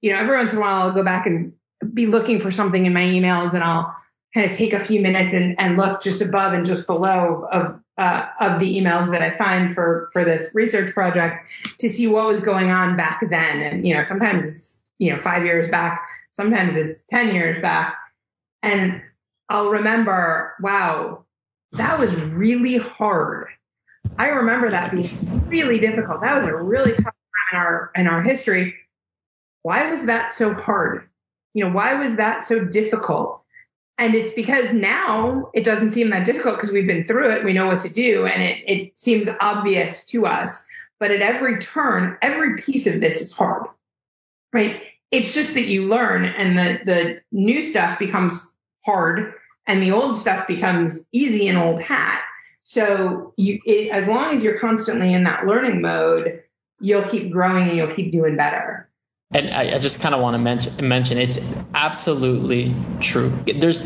you 0.00 0.12
know, 0.12 0.18
every 0.18 0.36
once 0.36 0.52
in 0.52 0.58
a 0.58 0.60
while 0.60 0.82
I'll 0.82 0.92
go 0.92 1.02
back 1.02 1.26
and 1.26 1.52
be 1.92 2.06
looking 2.06 2.40
for 2.40 2.50
something 2.50 2.86
in 2.86 2.92
my 2.92 3.02
emails 3.02 3.52
and 3.54 3.64
I'll 3.64 3.94
kind 4.32 4.50
of 4.50 4.56
take 4.56 4.72
a 4.72 4.80
few 4.80 5.00
minutes 5.00 5.32
and, 5.32 5.58
and 5.60 5.76
look 5.76 6.02
just 6.02 6.20
above 6.20 6.52
and 6.52 6.64
just 6.64 6.86
below 6.86 7.46
of 7.52 7.80
uh, 7.96 8.26
of 8.40 8.58
the 8.58 8.76
emails 8.76 9.10
that 9.10 9.22
I 9.22 9.36
find 9.36 9.74
for 9.74 10.10
for 10.12 10.24
this 10.24 10.52
research 10.54 10.92
project 10.92 11.48
to 11.78 11.88
see 11.88 12.06
what 12.06 12.26
was 12.26 12.40
going 12.40 12.70
on 12.70 12.96
back 12.96 13.22
then. 13.30 13.60
And 13.60 13.86
you 13.86 13.94
know, 13.94 14.02
sometimes 14.02 14.44
it's 14.44 14.82
you 14.98 15.12
know 15.12 15.20
five 15.20 15.44
years 15.44 15.68
back, 15.68 16.04
sometimes 16.32 16.74
it's 16.74 17.02
ten 17.04 17.34
years 17.34 17.60
back, 17.62 17.96
and 18.64 19.02
I'll 19.48 19.68
remember, 19.68 20.54
wow, 20.60 21.24
that 21.72 21.98
was 21.98 22.14
really 22.14 22.78
hard. 22.78 23.48
I 24.18 24.28
remember 24.28 24.70
that 24.70 24.90
being 24.90 25.46
really 25.48 25.78
difficult. 25.78 26.22
That 26.22 26.38
was 26.38 26.46
a 26.46 26.56
really 26.56 26.92
tough 26.92 27.04
time 27.04 27.12
in 27.52 27.58
our 27.58 27.90
in 27.94 28.06
our 28.06 28.22
history, 28.22 28.74
why 29.64 29.90
was 29.90 30.06
that 30.06 30.32
so 30.32 30.54
hard? 30.54 31.08
You 31.54 31.64
know, 31.64 31.70
why 31.72 31.94
was 31.94 32.16
that 32.16 32.44
so 32.44 32.64
difficult? 32.64 33.42
And 33.96 34.14
it's 34.14 34.32
because 34.32 34.72
now 34.72 35.50
it 35.54 35.64
doesn't 35.64 35.90
seem 35.90 36.10
that 36.10 36.26
difficult 36.26 36.56
because 36.56 36.72
we've 36.72 36.86
been 36.86 37.04
through 37.04 37.30
it. 37.30 37.44
We 37.44 37.52
know 37.52 37.66
what 37.66 37.80
to 37.80 37.88
do 37.88 38.26
and 38.26 38.42
it, 38.42 38.62
it 38.66 38.98
seems 38.98 39.28
obvious 39.40 40.04
to 40.06 40.26
us. 40.26 40.66
But 41.00 41.10
at 41.10 41.22
every 41.22 41.58
turn, 41.58 42.18
every 42.22 42.56
piece 42.56 42.86
of 42.86 43.00
this 43.00 43.20
is 43.20 43.32
hard, 43.32 43.66
right? 44.52 44.82
It's 45.10 45.32
just 45.32 45.54
that 45.54 45.68
you 45.68 45.86
learn 45.88 46.24
and 46.24 46.58
the, 46.58 46.80
the 46.84 47.20
new 47.30 47.62
stuff 47.62 47.98
becomes 47.98 48.53
hard 48.84 49.34
and 49.66 49.82
the 49.82 49.92
old 49.92 50.16
stuff 50.16 50.46
becomes 50.46 51.06
easy 51.12 51.48
and 51.48 51.58
old 51.58 51.80
hat. 51.80 52.22
So 52.62 53.34
you, 53.36 53.58
it, 53.64 53.90
as 53.90 54.08
long 54.08 54.34
as 54.34 54.42
you're 54.42 54.58
constantly 54.58 55.12
in 55.12 55.24
that 55.24 55.46
learning 55.46 55.80
mode, 55.80 56.42
you'll 56.80 57.02
keep 57.02 57.30
growing 57.30 57.68
and 57.68 57.76
you'll 57.76 57.94
keep 57.94 58.12
doing 58.12 58.36
better. 58.36 58.88
And 59.32 59.50
I, 59.50 59.74
I 59.74 59.78
just 59.78 60.00
kind 60.00 60.14
of 60.14 60.20
want 60.20 60.34
to 60.34 60.38
mention, 60.38 60.88
mention 60.88 61.18
it's 61.18 61.38
absolutely 61.74 62.74
true. 63.00 63.30
There's 63.56 63.84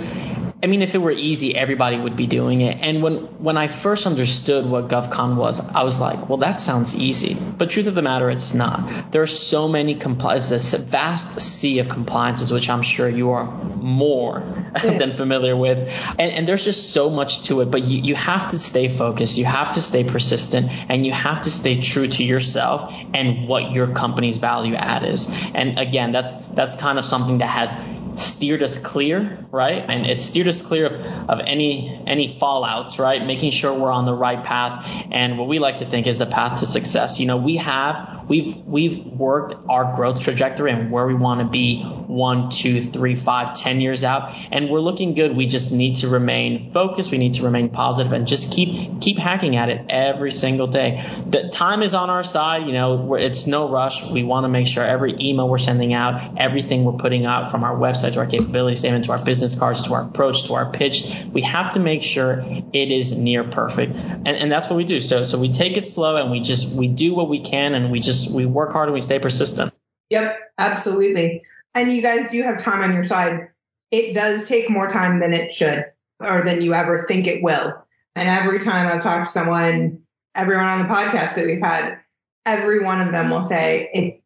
I 0.60 0.66
mean, 0.66 0.82
if 0.82 0.96
it 0.96 0.98
were 0.98 1.12
easy, 1.12 1.54
everybody 1.54 1.98
would 1.98 2.16
be 2.16 2.26
doing 2.26 2.62
it. 2.62 2.78
And 2.80 3.00
when, 3.00 3.14
when 3.38 3.56
I 3.56 3.68
first 3.68 4.06
understood 4.06 4.66
what 4.66 4.88
GovCon 4.88 5.36
was, 5.36 5.60
I 5.60 5.84
was 5.84 6.00
like, 6.00 6.28
well, 6.28 6.38
that 6.38 6.58
sounds 6.58 6.96
easy. 6.96 7.34
But 7.34 7.70
truth 7.70 7.86
of 7.86 7.94
the 7.94 8.02
matter, 8.02 8.28
it's 8.28 8.54
not. 8.54 9.12
There 9.12 9.22
are 9.22 9.28
so 9.28 9.68
many 9.68 9.94
compliances, 9.94 10.74
a 10.74 10.78
vast 10.78 11.40
sea 11.40 11.78
of 11.78 11.88
compliances, 11.88 12.50
which 12.50 12.68
I'm 12.68 12.82
sure 12.82 13.08
you 13.08 13.30
are 13.30 13.44
more 13.44 14.42
yeah. 14.84 14.98
than 14.98 15.14
familiar 15.14 15.56
with. 15.56 15.78
And, 16.18 16.32
and, 16.32 16.48
there's 16.48 16.64
just 16.64 16.92
so 16.92 17.08
much 17.08 17.42
to 17.44 17.60
it. 17.60 17.70
But 17.70 17.84
you, 17.84 18.00
you 18.02 18.14
have 18.16 18.48
to 18.48 18.58
stay 18.58 18.88
focused. 18.88 19.38
You 19.38 19.44
have 19.44 19.74
to 19.74 19.80
stay 19.80 20.02
persistent 20.02 20.72
and 20.88 21.06
you 21.06 21.12
have 21.12 21.42
to 21.42 21.52
stay 21.52 21.80
true 21.80 22.08
to 22.08 22.24
yourself 22.24 22.92
and 23.14 23.46
what 23.46 23.70
your 23.70 23.94
company's 23.94 24.38
value 24.38 24.74
add 24.74 25.04
is. 25.04 25.30
And 25.54 25.78
again, 25.78 26.10
that's, 26.10 26.34
that's 26.54 26.74
kind 26.74 26.98
of 26.98 27.04
something 27.04 27.38
that 27.38 27.46
has 27.48 27.72
steered 28.16 28.62
us 28.62 28.78
clear, 28.78 29.46
right? 29.50 29.84
And 29.88 30.06
it 30.06 30.20
steered 30.20 30.48
us 30.48 30.62
clear 30.62 30.86
of, 30.86 31.30
of 31.30 31.40
any 31.46 32.02
any 32.06 32.28
fallouts, 32.28 32.98
right? 32.98 33.24
Making 33.24 33.50
sure 33.50 33.72
we're 33.72 33.92
on 33.92 34.06
the 34.06 34.14
right 34.14 34.42
path 34.42 34.88
and 35.10 35.38
what 35.38 35.48
we 35.48 35.58
like 35.58 35.76
to 35.76 35.86
think 35.86 36.06
is 36.06 36.18
the 36.18 36.26
path 36.26 36.60
to 36.60 36.66
success. 36.66 37.20
You 37.20 37.26
know, 37.26 37.36
we 37.36 37.56
have 37.56 38.26
we've 38.28 38.56
we've 38.56 39.04
worked 39.04 39.54
our 39.68 39.94
growth 39.96 40.20
trajectory 40.20 40.72
and 40.72 40.90
where 40.90 41.06
we 41.06 41.14
want 41.14 41.40
to 41.40 41.46
be 41.46 41.82
one, 41.82 42.50
two, 42.50 42.82
three, 42.82 43.16
five, 43.16 43.54
ten 43.54 43.80
years 43.80 44.04
out, 44.04 44.34
and 44.50 44.70
we're 44.70 44.80
looking 44.80 45.14
good. 45.14 45.36
We 45.36 45.46
just 45.46 45.70
need 45.70 45.96
to 45.96 46.08
remain 46.08 46.72
focused. 46.72 47.10
We 47.10 47.18
need 47.18 47.34
to 47.34 47.44
remain 47.44 47.70
positive 47.70 48.12
and 48.12 48.26
just 48.26 48.52
keep 48.52 49.00
keep 49.00 49.18
hacking 49.18 49.56
at 49.56 49.68
it 49.68 49.86
every 49.88 50.32
single 50.32 50.66
day. 50.66 51.04
The 51.26 51.48
time 51.48 51.82
is 51.82 51.94
on 51.94 52.10
our 52.10 52.24
side. 52.24 52.66
You 52.66 52.72
know, 52.72 53.14
it's 53.14 53.46
no 53.46 53.68
rush. 53.70 54.04
We 54.10 54.22
want 54.24 54.44
to 54.44 54.48
make 54.48 54.66
sure 54.66 54.84
every 54.84 55.14
email 55.20 55.48
we're 55.48 55.58
sending 55.58 55.92
out, 55.92 56.38
everything 56.38 56.84
we're 56.84 56.92
putting 56.92 57.26
out 57.26 57.50
from 57.50 57.64
our 57.64 57.76
website 57.76 58.07
to 58.14 58.20
our 58.20 58.26
capability 58.26 58.76
statement 58.76 59.06
to 59.06 59.12
our 59.12 59.24
business 59.24 59.54
cards 59.54 59.84
to 59.84 59.94
our 59.94 60.02
approach 60.02 60.44
to 60.44 60.54
our 60.54 60.70
pitch, 60.70 61.24
we 61.32 61.42
have 61.42 61.72
to 61.72 61.80
make 61.80 62.02
sure 62.02 62.44
it 62.72 62.90
is 62.90 63.16
near 63.16 63.44
perfect, 63.44 63.94
and, 63.94 64.28
and 64.28 64.52
that's 64.52 64.68
what 64.68 64.76
we 64.76 64.84
do. 64.84 65.00
So 65.00 65.22
so 65.22 65.38
we 65.38 65.52
take 65.52 65.76
it 65.76 65.86
slow 65.86 66.16
and 66.16 66.30
we 66.30 66.40
just 66.40 66.74
we 66.74 66.88
do 66.88 67.14
what 67.14 67.28
we 67.28 67.40
can 67.40 67.74
and 67.74 67.90
we 67.90 68.00
just 68.00 68.30
we 68.30 68.46
work 68.46 68.72
hard 68.72 68.88
and 68.88 68.94
we 68.94 69.00
stay 69.00 69.18
persistent. 69.18 69.72
Yep, 70.10 70.38
absolutely 70.56 71.42
and 71.78 71.92
you 71.92 72.02
guys 72.02 72.30
do 72.30 72.42
have 72.42 72.58
time 72.58 72.82
on 72.82 72.92
your 72.92 73.04
side, 73.04 73.48
it 73.90 74.14
does 74.14 74.46
take 74.46 74.68
more 74.68 74.88
time 74.88 75.20
than 75.20 75.32
it 75.32 75.52
should 75.52 75.84
or 76.20 76.42
than 76.42 76.62
you 76.62 76.74
ever 76.74 77.06
think 77.06 77.26
it 77.26 77.42
will. 77.42 77.84
And 78.16 78.28
every 78.28 78.58
time 78.58 78.88
I've 78.88 79.02
talked 79.02 79.26
to 79.26 79.32
someone, 79.32 80.02
everyone 80.34 80.66
on 80.66 80.80
the 80.80 80.92
podcast 80.92 81.36
that 81.36 81.46
we've 81.46 81.62
had, 81.62 81.98
every 82.44 82.82
one 82.82 83.00
of 83.00 83.12
them 83.12 83.30
will 83.30 83.44
say, 83.44 83.90
it, 83.94 84.22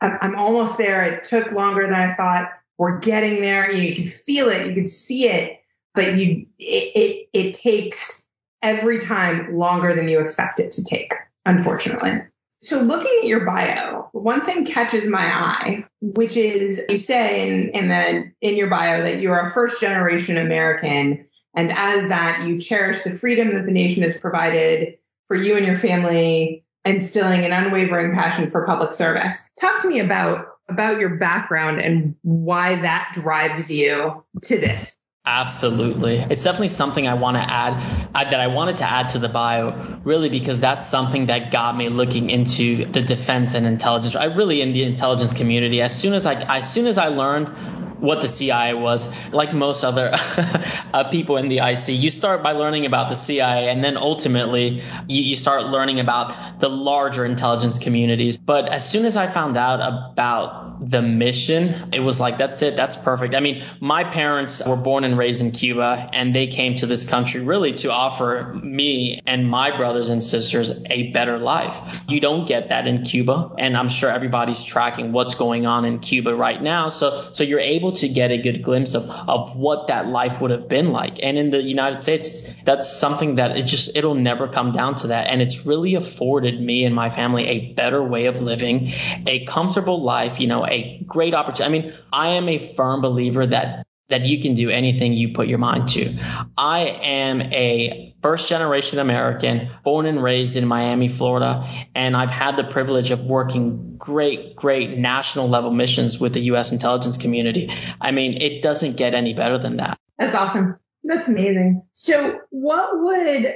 I'm 0.00 0.36
almost 0.36 0.78
there. 0.78 1.02
It 1.02 1.24
took 1.24 1.50
longer 1.50 1.84
than 1.84 1.94
I 1.94 2.14
thought. 2.14 2.50
We're 2.78 2.98
getting 2.98 3.40
there. 3.40 3.70
You 3.70 3.94
can 3.94 4.06
feel 4.06 4.48
it. 4.48 4.66
You 4.66 4.74
can 4.74 4.86
see 4.86 5.28
it, 5.28 5.60
but 5.94 6.16
you, 6.16 6.46
it, 6.58 6.96
it, 6.96 7.28
it 7.32 7.54
takes 7.54 8.24
every 8.62 8.98
time 8.98 9.56
longer 9.56 9.94
than 9.94 10.08
you 10.08 10.20
expect 10.20 10.58
it 10.58 10.72
to 10.72 10.82
take, 10.82 11.12
unfortunately. 11.44 12.22
So 12.62 12.80
looking 12.80 13.12
at 13.20 13.26
your 13.26 13.44
bio, 13.44 14.08
one 14.12 14.40
thing 14.40 14.64
catches 14.64 15.06
my 15.06 15.26
eye, 15.26 15.84
which 16.00 16.34
is 16.34 16.80
you 16.88 16.98
say 16.98 17.46
in, 17.46 17.68
in 17.70 17.88
the 17.88 18.32
in 18.40 18.56
your 18.56 18.68
bio 18.68 19.02
that 19.02 19.20
you 19.20 19.30
are 19.32 19.46
a 19.46 19.50
first 19.50 19.82
generation 19.82 20.38
American, 20.38 21.26
and 21.54 21.70
as 21.72 22.08
that 22.08 22.46
you 22.46 22.58
cherish 22.58 23.02
the 23.02 23.12
freedom 23.12 23.52
that 23.54 23.66
the 23.66 23.72
nation 23.72 24.02
has 24.02 24.16
provided 24.16 24.94
for 25.28 25.36
you 25.36 25.58
and 25.58 25.66
your 25.66 25.76
family, 25.76 26.64
instilling 26.86 27.44
an 27.44 27.52
unwavering 27.52 28.12
passion 28.12 28.48
for 28.48 28.64
public 28.64 28.94
service. 28.94 29.38
Talk 29.60 29.82
to 29.82 29.88
me 29.88 30.00
about 30.00 30.46
about 30.68 30.98
your 30.98 31.16
background 31.16 31.80
and 31.80 32.16
why 32.22 32.82
that 32.82 33.10
drives 33.14 33.70
you 33.70 34.24
to 34.42 34.58
this. 34.58 34.94
Absolutely. 35.26 36.18
It's 36.18 36.44
definitely 36.44 36.68
something 36.68 37.08
I 37.08 37.14
want 37.14 37.38
to 37.38 37.42
add 37.42 38.10
that 38.12 38.40
I 38.40 38.48
wanted 38.48 38.76
to 38.76 38.84
add 38.84 39.08
to 39.10 39.18
the 39.18 39.28
bio 39.30 40.00
really 40.04 40.28
because 40.28 40.60
that's 40.60 40.86
something 40.86 41.26
that 41.26 41.50
got 41.50 41.74
me 41.74 41.88
looking 41.88 42.28
into 42.28 42.84
the 42.84 43.00
defense 43.00 43.54
and 43.54 43.64
intelligence. 43.64 44.16
I 44.16 44.24
really 44.24 44.60
in 44.60 44.74
the 44.74 44.82
intelligence 44.82 45.32
community 45.32 45.80
as 45.80 45.98
soon 45.98 46.12
as 46.12 46.26
I 46.26 46.58
as 46.58 46.70
soon 46.70 46.86
as 46.86 46.98
I 46.98 47.08
learned 47.08 47.93
what 48.04 48.20
the 48.20 48.28
CIA 48.28 48.74
was. 48.74 49.10
Like 49.32 49.54
most 49.54 49.82
other 49.82 50.10
uh, 50.92 51.08
people 51.10 51.38
in 51.38 51.48
the 51.48 51.58
IC, 51.58 51.88
you 51.88 52.10
start 52.10 52.42
by 52.42 52.52
learning 52.52 52.86
about 52.86 53.08
the 53.08 53.14
CIA, 53.14 53.70
and 53.70 53.82
then 53.82 53.96
ultimately 53.96 54.82
you, 55.08 55.22
you, 55.22 55.34
start 55.34 55.64
learning 55.64 56.00
about 56.00 56.60
the 56.60 56.68
larger 56.68 57.24
intelligence 57.24 57.78
communities. 57.78 58.36
But 58.36 58.68
as 58.68 58.88
soon 58.88 59.06
as 59.06 59.16
I 59.16 59.26
found 59.26 59.56
out 59.56 59.80
about 60.12 60.90
the 60.90 61.00
mission, 61.00 61.90
it 61.92 62.00
was 62.00 62.20
like, 62.20 62.36
that's 62.38 62.60
it, 62.62 62.76
that's 62.76 62.96
perfect. 62.96 63.34
I 63.34 63.40
mean, 63.40 63.64
my 63.80 64.04
parents 64.04 64.62
were 64.64 64.76
born 64.76 65.04
and 65.04 65.16
raised 65.16 65.40
in 65.40 65.52
Cuba, 65.52 66.10
and 66.12 66.34
they 66.34 66.48
came 66.48 66.74
to 66.76 66.86
this 66.86 67.08
country 67.08 67.40
really 67.40 67.72
to 67.74 67.92
offer 67.92 68.58
me 68.62 69.20
and 69.26 69.48
my 69.48 69.76
brothers 69.76 70.10
and 70.10 70.22
sisters 70.22 70.70
a 70.90 71.10
better 71.12 71.38
life. 71.38 72.02
You 72.08 72.20
don't 72.20 72.46
get 72.46 72.68
that 72.68 72.86
in 72.86 73.04
Cuba, 73.04 73.52
and 73.58 73.76
I'm 73.76 73.88
sure 73.88 74.10
everybody's 74.10 74.62
tracking 74.62 75.12
what's 75.12 75.34
going 75.34 75.66
on 75.66 75.84
in 75.84 76.00
Cuba 76.00 76.34
right 76.34 76.60
now. 76.60 76.88
So, 76.88 77.30
so 77.32 77.44
you're 77.44 77.60
able 77.60 77.92
to 77.96 78.08
get 78.08 78.30
a 78.30 78.38
good 78.38 78.62
glimpse 78.62 78.94
of, 78.94 79.08
of 79.10 79.56
what 79.56 79.88
that 79.88 80.06
life 80.06 80.40
would 80.40 80.50
have 80.50 80.68
been 80.68 80.90
like. 80.90 81.18
And 81.22 81.38
in 81.38 81.50
the 81.50 81.62
United 81.62 82.00
States, 82.00 82.52
that's 82.64 82.90
something 82.90 83.36
that 83.36 83.56
it 83.56 83.62
just, 83.62 83.96
it'll 83.96 84.14
never 84.14 84.48
come 84.48 84.72
down 84.72 84.94
to 84.96 85.08
that. 85.08 85.28
And 85.28 85.42
it's 85.42 85.66
really 85.66 85.94
afforded 85.94 86.60
me 86.60 86.84
and 86.84 86.94
my 86.94 87.10
family 87.10 87.46
a 87.46 87.72
better 87.72 88.02
way 88.02 88.26
of 88.26 88.42
living, 88.42 88.92
a 89.26 89.44
comfortable 89.44 90.02
life, 90.02 90.40
you 90.40 90.46
know, 90.46 90.66
a 90.66 91.02
great 91.06 91.34
opportunity. 91.34 91.64
I 91.64 91.82
mean, 91.82 91.94
I 92.12 92.28
am 92.30 92.48
a 92.48 92.58
firm 92.58 93.00
believer 93.00 93.46
that 93.46 93.86
that 94.08 94.22
you 94.22 94.42
can 94.42 94.54
do 94.54 94.70
anything 94.70 95.14
you 95.14 95.32
put 95.32 95.48
your 95.48 95.58
mind 95.58 95.88
to. 95.88 96.14
I 96.56 96.80
am 96.80 97.40
a 97.40 98.14
first 98.22 98.48
generation 98.48 98.98
American, 98.98 99.70
born 99.82 100.06
and 100.06 100.22
raised 100.22 100.56
in 100.56 100.66
Miami, 100.66 101.08
Florida, 101.08 101.68
and 101.94 102.16
I've 102.16 102.30
had 102.30 102.56
the 102.56 102.64
privilege 102.64 103.10
of 103.10 103.24
working 103.24 103.96
great, 103.96 104.56
great 104.56 104.96
national 104.98 105.48
level 105.48 105.70
missions 105.70 106.18
with 106.20 106.34
the 106.34 106.40
U.S. 106.40 106.72
intelligence 106.72 107.16
community. 107.16 107.72
I 108.00 108.10
mean, 108.10 108.40
it 108.40 108.62
doesn't 108.62 108.96
get 108.96 109.14
any 109.14 109.34
better 109.34 109.58
than 109.58 109.78
that. 109.78 109.98
That's 110.18 110.34
awesome. 110.34 110.78
That's 111.02 111.28
amazing. 111.28 111.82
So 111.92 112.40
what 112.50 113.02
would, 113.02 113.54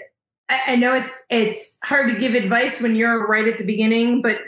I 0.50 0.76
know 0.76 0.94
it's, 0.94 1.24
it's 1.30 1.78
hard 1.82 2.12
to 2.12 2.20
give 2.20 2.34
advice 2.34 2.80
when 2.80 2.96
you're 2.96 3.26
right 3.26 3.46
at 3.46 3.58
the 3.58 3.64
beginning, 3.64 4.22
but 4.22 4.38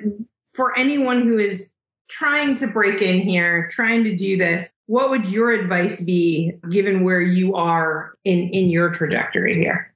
for 0.52 0.76
anyone 0.78 1.22
who 1.22 1.38
is 1.38 1.70
trying 2.08 2.56
to 2.56 2.66
break 2.66 3.00
in 3.00 3.20
here, 3.20 3.68
trying 3.70 4.04
to 4.04 4.16
do 4.16 4.36
this, 4.36 4.70
what 4.90 5.08
would 5.08 5.28
your 5.28 5.52
advice 5.52 6.00
be 6.00 6.50
given 6.68 7.04
where 7.04 7.20
you 7.20 7.54
are 7.54 8.12
in, 8.24 8.48
in 8.48 8.70
your 8.70 8.90
trajectory 8.90 9.54
here? 9.54 9.89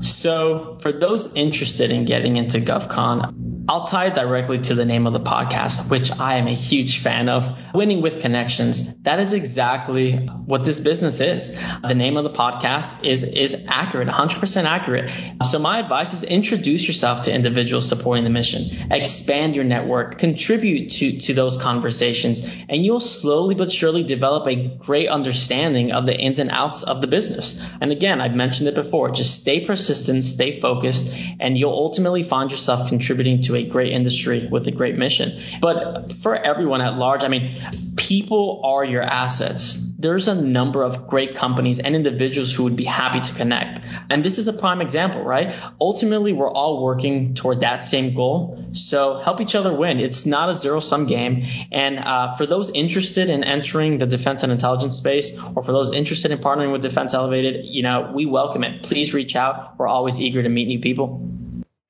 So, 0.00 0.78
for 0.80 0.92
those 0.92 1.34
interested 1.34 1.90
in 1.90 2.06
getting 2.06 2.36
into 2.36 2.58
GovCon, 2.58 3.66
I'll 3.70 3.86
tie 3.86 4.06
it 4.06 4.14
directly 4.14 4.58
to 4.62 4.74
the 4.74 4.84
name 4.84 5.06
of 5.06 5.12
the 5.12 5.20
podcast, 5.20 5.90
which 5.90 6.10
I 6.10 6.38
am 6.38 6.48
a 6.48 6.54
huge 6.54 6.98
fan 7.02 7.28
of. 7.28 7.48
Winning 7.72 8.02
with 8.02 8.20
Connections. 8.20 8.96
That 9.02 9.20
is 9.20 9.32
exactly 9.32 10.16
what 10.16 10.64
this 10.64 10.80
business 10.80 11.20
is. 11.20 11.56
The 11.80 11.94
name 11.94 12.16
of 12.16 12.24
the 12.24 12.30
podcast 12.30 13.04
is, 13.04 13.22
is 13.22 13.66
accurate, 13.68 14.08
100% 14.08 14.64
accurate. 14.64 15.12
So 15.48 15.60
my 15.60 15.78
advice 15.78 16.12
is 16.14 16.24
introduce 16.24 16.84
yourself 16.88 17.22
to 17.22 17.32
individuals 17.32 17.88
supporting 17.88 18.24
the 18.24 18.30
mission, 18.30 18.90
expand 18.90 19.54
your 19.54 19.64
network, 19.64 20.18
contribute 20.18 20.88
to, 20.94 21.18
to 21.20 21.34
those 21.34 21.56
conversations, 21.56 22.40
and 22.68 22.84
you'll 22.84 22.98
slowly 22.98 23.54
but 23.54 23.70
surely 23.70 24.02
develop 24.02 24.48
a 24.48 24.56
great 24.56 25.08
understanding 25.08 25.92
of 25.92 26.06
the 26.06 26.18
ins 26.18 26.40
and 26.40 26.50
outs 26.50 26.82
of 26.82 27.00
the 27.00 27.06
business. 27.06 27.64
And 27.80 27.92
again, 27.92 28.20
I've 28.20 28.34
mentioned 28.34 28.68
it 28.68 28.74
before, 28.74 29.10
just 29.10 29.38
stay 29.38 29.64
persistent, 29.64 29.89
stay 29.94 30.60
focused, 30.60 31.12
and 31.38 31.56
you'll 31.56 31.72
ultimately 31.72 32.22
find 32.22 32.50
yourself 32.50 32.88
contributing 32.88 33.42
to 33.42 33.56
a 33.56 33.64
great 33.64 33.92
industry 33.92 34.46
with 34.50 34.66
a 34.66 34.70
great 34.70 34.96
mission. 34.96 35.40
But 35.60 36.12
for 36.12 36.34
everyone 36.34 36.80
at 36.80 36.96
large, 36.96 37.22
I 37.22 37.28
mean, 37.28 37.94
people 37.96 38.62
are 38.64 38.84
your 38.84 39.02
assets. 39.02 39.92
There's 39.98 40.28
a 40.28 40.34
number 40.34 40.82
of 40.82 41.08
great 41.08 41.34
companies 41.34 41.78
and 41.78 41.94
individuals 41.94 42.54
who 42.54 42.64
would 42.64 42.76
be 42.76 42.84
happy 42.84 43.20
to 43.20 43.34
connect. 43.34 43.80
And 44.10 44.24
this 44.24 44.38
is 44.38 44.48
a 44.48 44.52
prime 44.52 44.80
example, 44.80 45.22
right? 45.22 45.54
Ultimately, 45.80 46.32
we're 46.32 46.50
all 46.50 46.82
working 46.82 47.34
toward 47.34 47.60
that 47.60 47.84
same 47.84 48.14
goal. 48.14 48.64
So 48.72 49.18
help 49.18 49.40
each 49.40 49.54
other 49.54 49.72
win. 49.72 50.00
It's 50.00 50.26
not 50.26 50.50
a 50.50 50.54
zero 50.54 50.80
sum 50.80 51.06
game. 51.06 51.46
And 51.70 51.98
uh, 51.98 52.32
for 52.32 52.44
those 52.44 52.70
interested 52.70 53.30
in 53.30 53.44
entering 53.44 53.98
the 53.98 54.06
defense 54.06 54.42
and 54.42 54.50
intelligence 54.50 54.96
space, 54.96 55.38
or 55.54 55.62
for 55.62 55.72
those 55.72 55.92
interested 55.92 56.32
in 56.32 56.38
partnering 56.38 56.72
with 56.72 56.82
Defense 56.82 57.14
Elevated, 57.14 57.64
you 57.66 57.82
know, 57.82 58.10
we 58.12 58.26
welcome 58.26 58.64
it. 58.64 58.82
Please 58.82 59.14
reach 59.14 59.36
out. 59.36 59.78
We're 59.78 59.88
always 59.88 60.20
eager 60.20 60.42
to 60.42 60.48
meet 60.48 60.66
new 60.66 60.80
people. 60.80 61.28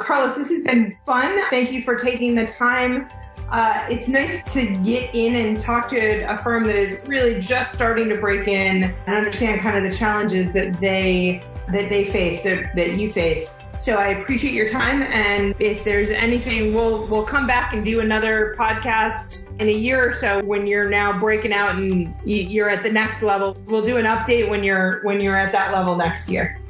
Carlos, 0.00 0.34
this 0.34 0.48
has 0.48 0.64
been 0.64 0.96
fun. 1.06 1.40
Thank 1.50 1.70
you 1.70 1.82
for 1.82 1.94
taking 1.94 2.34
the 2.34 2.46
time. 2.46 3.06
Uh, 3.50 3.86
it's 3.88 4.08
nice 4.08 4.42
to 4.52 4.66
get 4.78 5.14
in 5.14 5.36
and 5.36 5.60
talk 5.60 5.88
to 5.90 6.22
a 6.22 6.36
firm 6.36 6.64
that 6.64 6.74
is 6.74 6.98
really 7.06 7.40
just 7.40 7.72
starting 7.72 8.08
to 8.08 8.18
break 8.18 8.48
in 8.48 8.82
and 8.84 9.16
understand 9.16 9.60
kind 9.60 9.76
of 9.76 9.84
the 9.88 9.96
challenges 9.96 10.50
that 10.52 10.80
they 10.80 11.40
that 11.68 11.88
they 11.88 12.06
face, 12.06 12.42
that, 12.42 12.74
that 12.74 12.98
you 12.98 13.12
face. 13.12 13.48
So 13.82 13.96
I 13.96 14.08
appreciate 14.08 14.54
your 14.54 14.68
time. 14.68 15.02
And 15.02 15.56
if 15.58 15.82
there's 15.82 16.10
anything, 16.10 16.72
we'll 16.72 17.06
we'll 17.08 17.24
come 17.24 17.48
back 17.48 17.72
and 17.72 17.84
do 17.84 17.98
another 17.98 18.54
podcast 18.56 19.42
in 19.60 19.68
a 19.68 19.72
year 19.72 20.08
or 20.08 20.14
so 20.14 20.42
when 20.44 20.66
you're 20.68 20.88
now 20.88 21.18
breaking 21.18 21.52
out 21.52 21.76
and 21.76 22.14
you're 22.24 22.70
at 22.70 22.84
the 22.84 22.90
next 22.90 23.22
level. 23.22 23.56
We'll 23.66 23.84
do 23.84 23.96
an 23.96 24.06
update 24.06 24.48
when 24.48 24.62
you're 24.62 25.02
when 25.02 25.20
you're 25.20 25.36
at 25.36 25.50
that 25.52 25.72
level 25.72 25.96
next 25.96 26.28
year. 26.28 26.60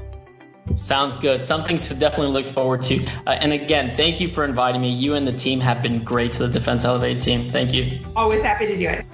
Sounds 0.76 1.18
good. 1.18 1.42
Something 1.42 1.78
to 1.80 1.94
definitely 1.94 2.32
look 2.32 2.46
forward 2.46 2.80
to. 2.82 3.04
Uh, 3.26 3.30
and 3.30 3.52
again, 3.52 3.94
thank 3.94 4.20
you 4.20 4.28
for 4.28 4.44
inviting 4.44 4.80
me. 4.80 4.90
You 4.90 5.14
and 5.14 5.26
the 5.26 5.32
team 5.32 5.60
have 5.60 5.82
been 5.82 6.02
great 6.02 6.34
to 6.34 6.46
the 6.46 6.48
Defense 6.48 6.84
Elevated 6.84 7.22
team. 7.22 7.50
Thank 7.50 7.74
you. 7.74 7.98
Always 8.16 8.42
happy 8.42 8.66
to 8.66 8.76
do 8.76 8.88
it. 8.88 9.04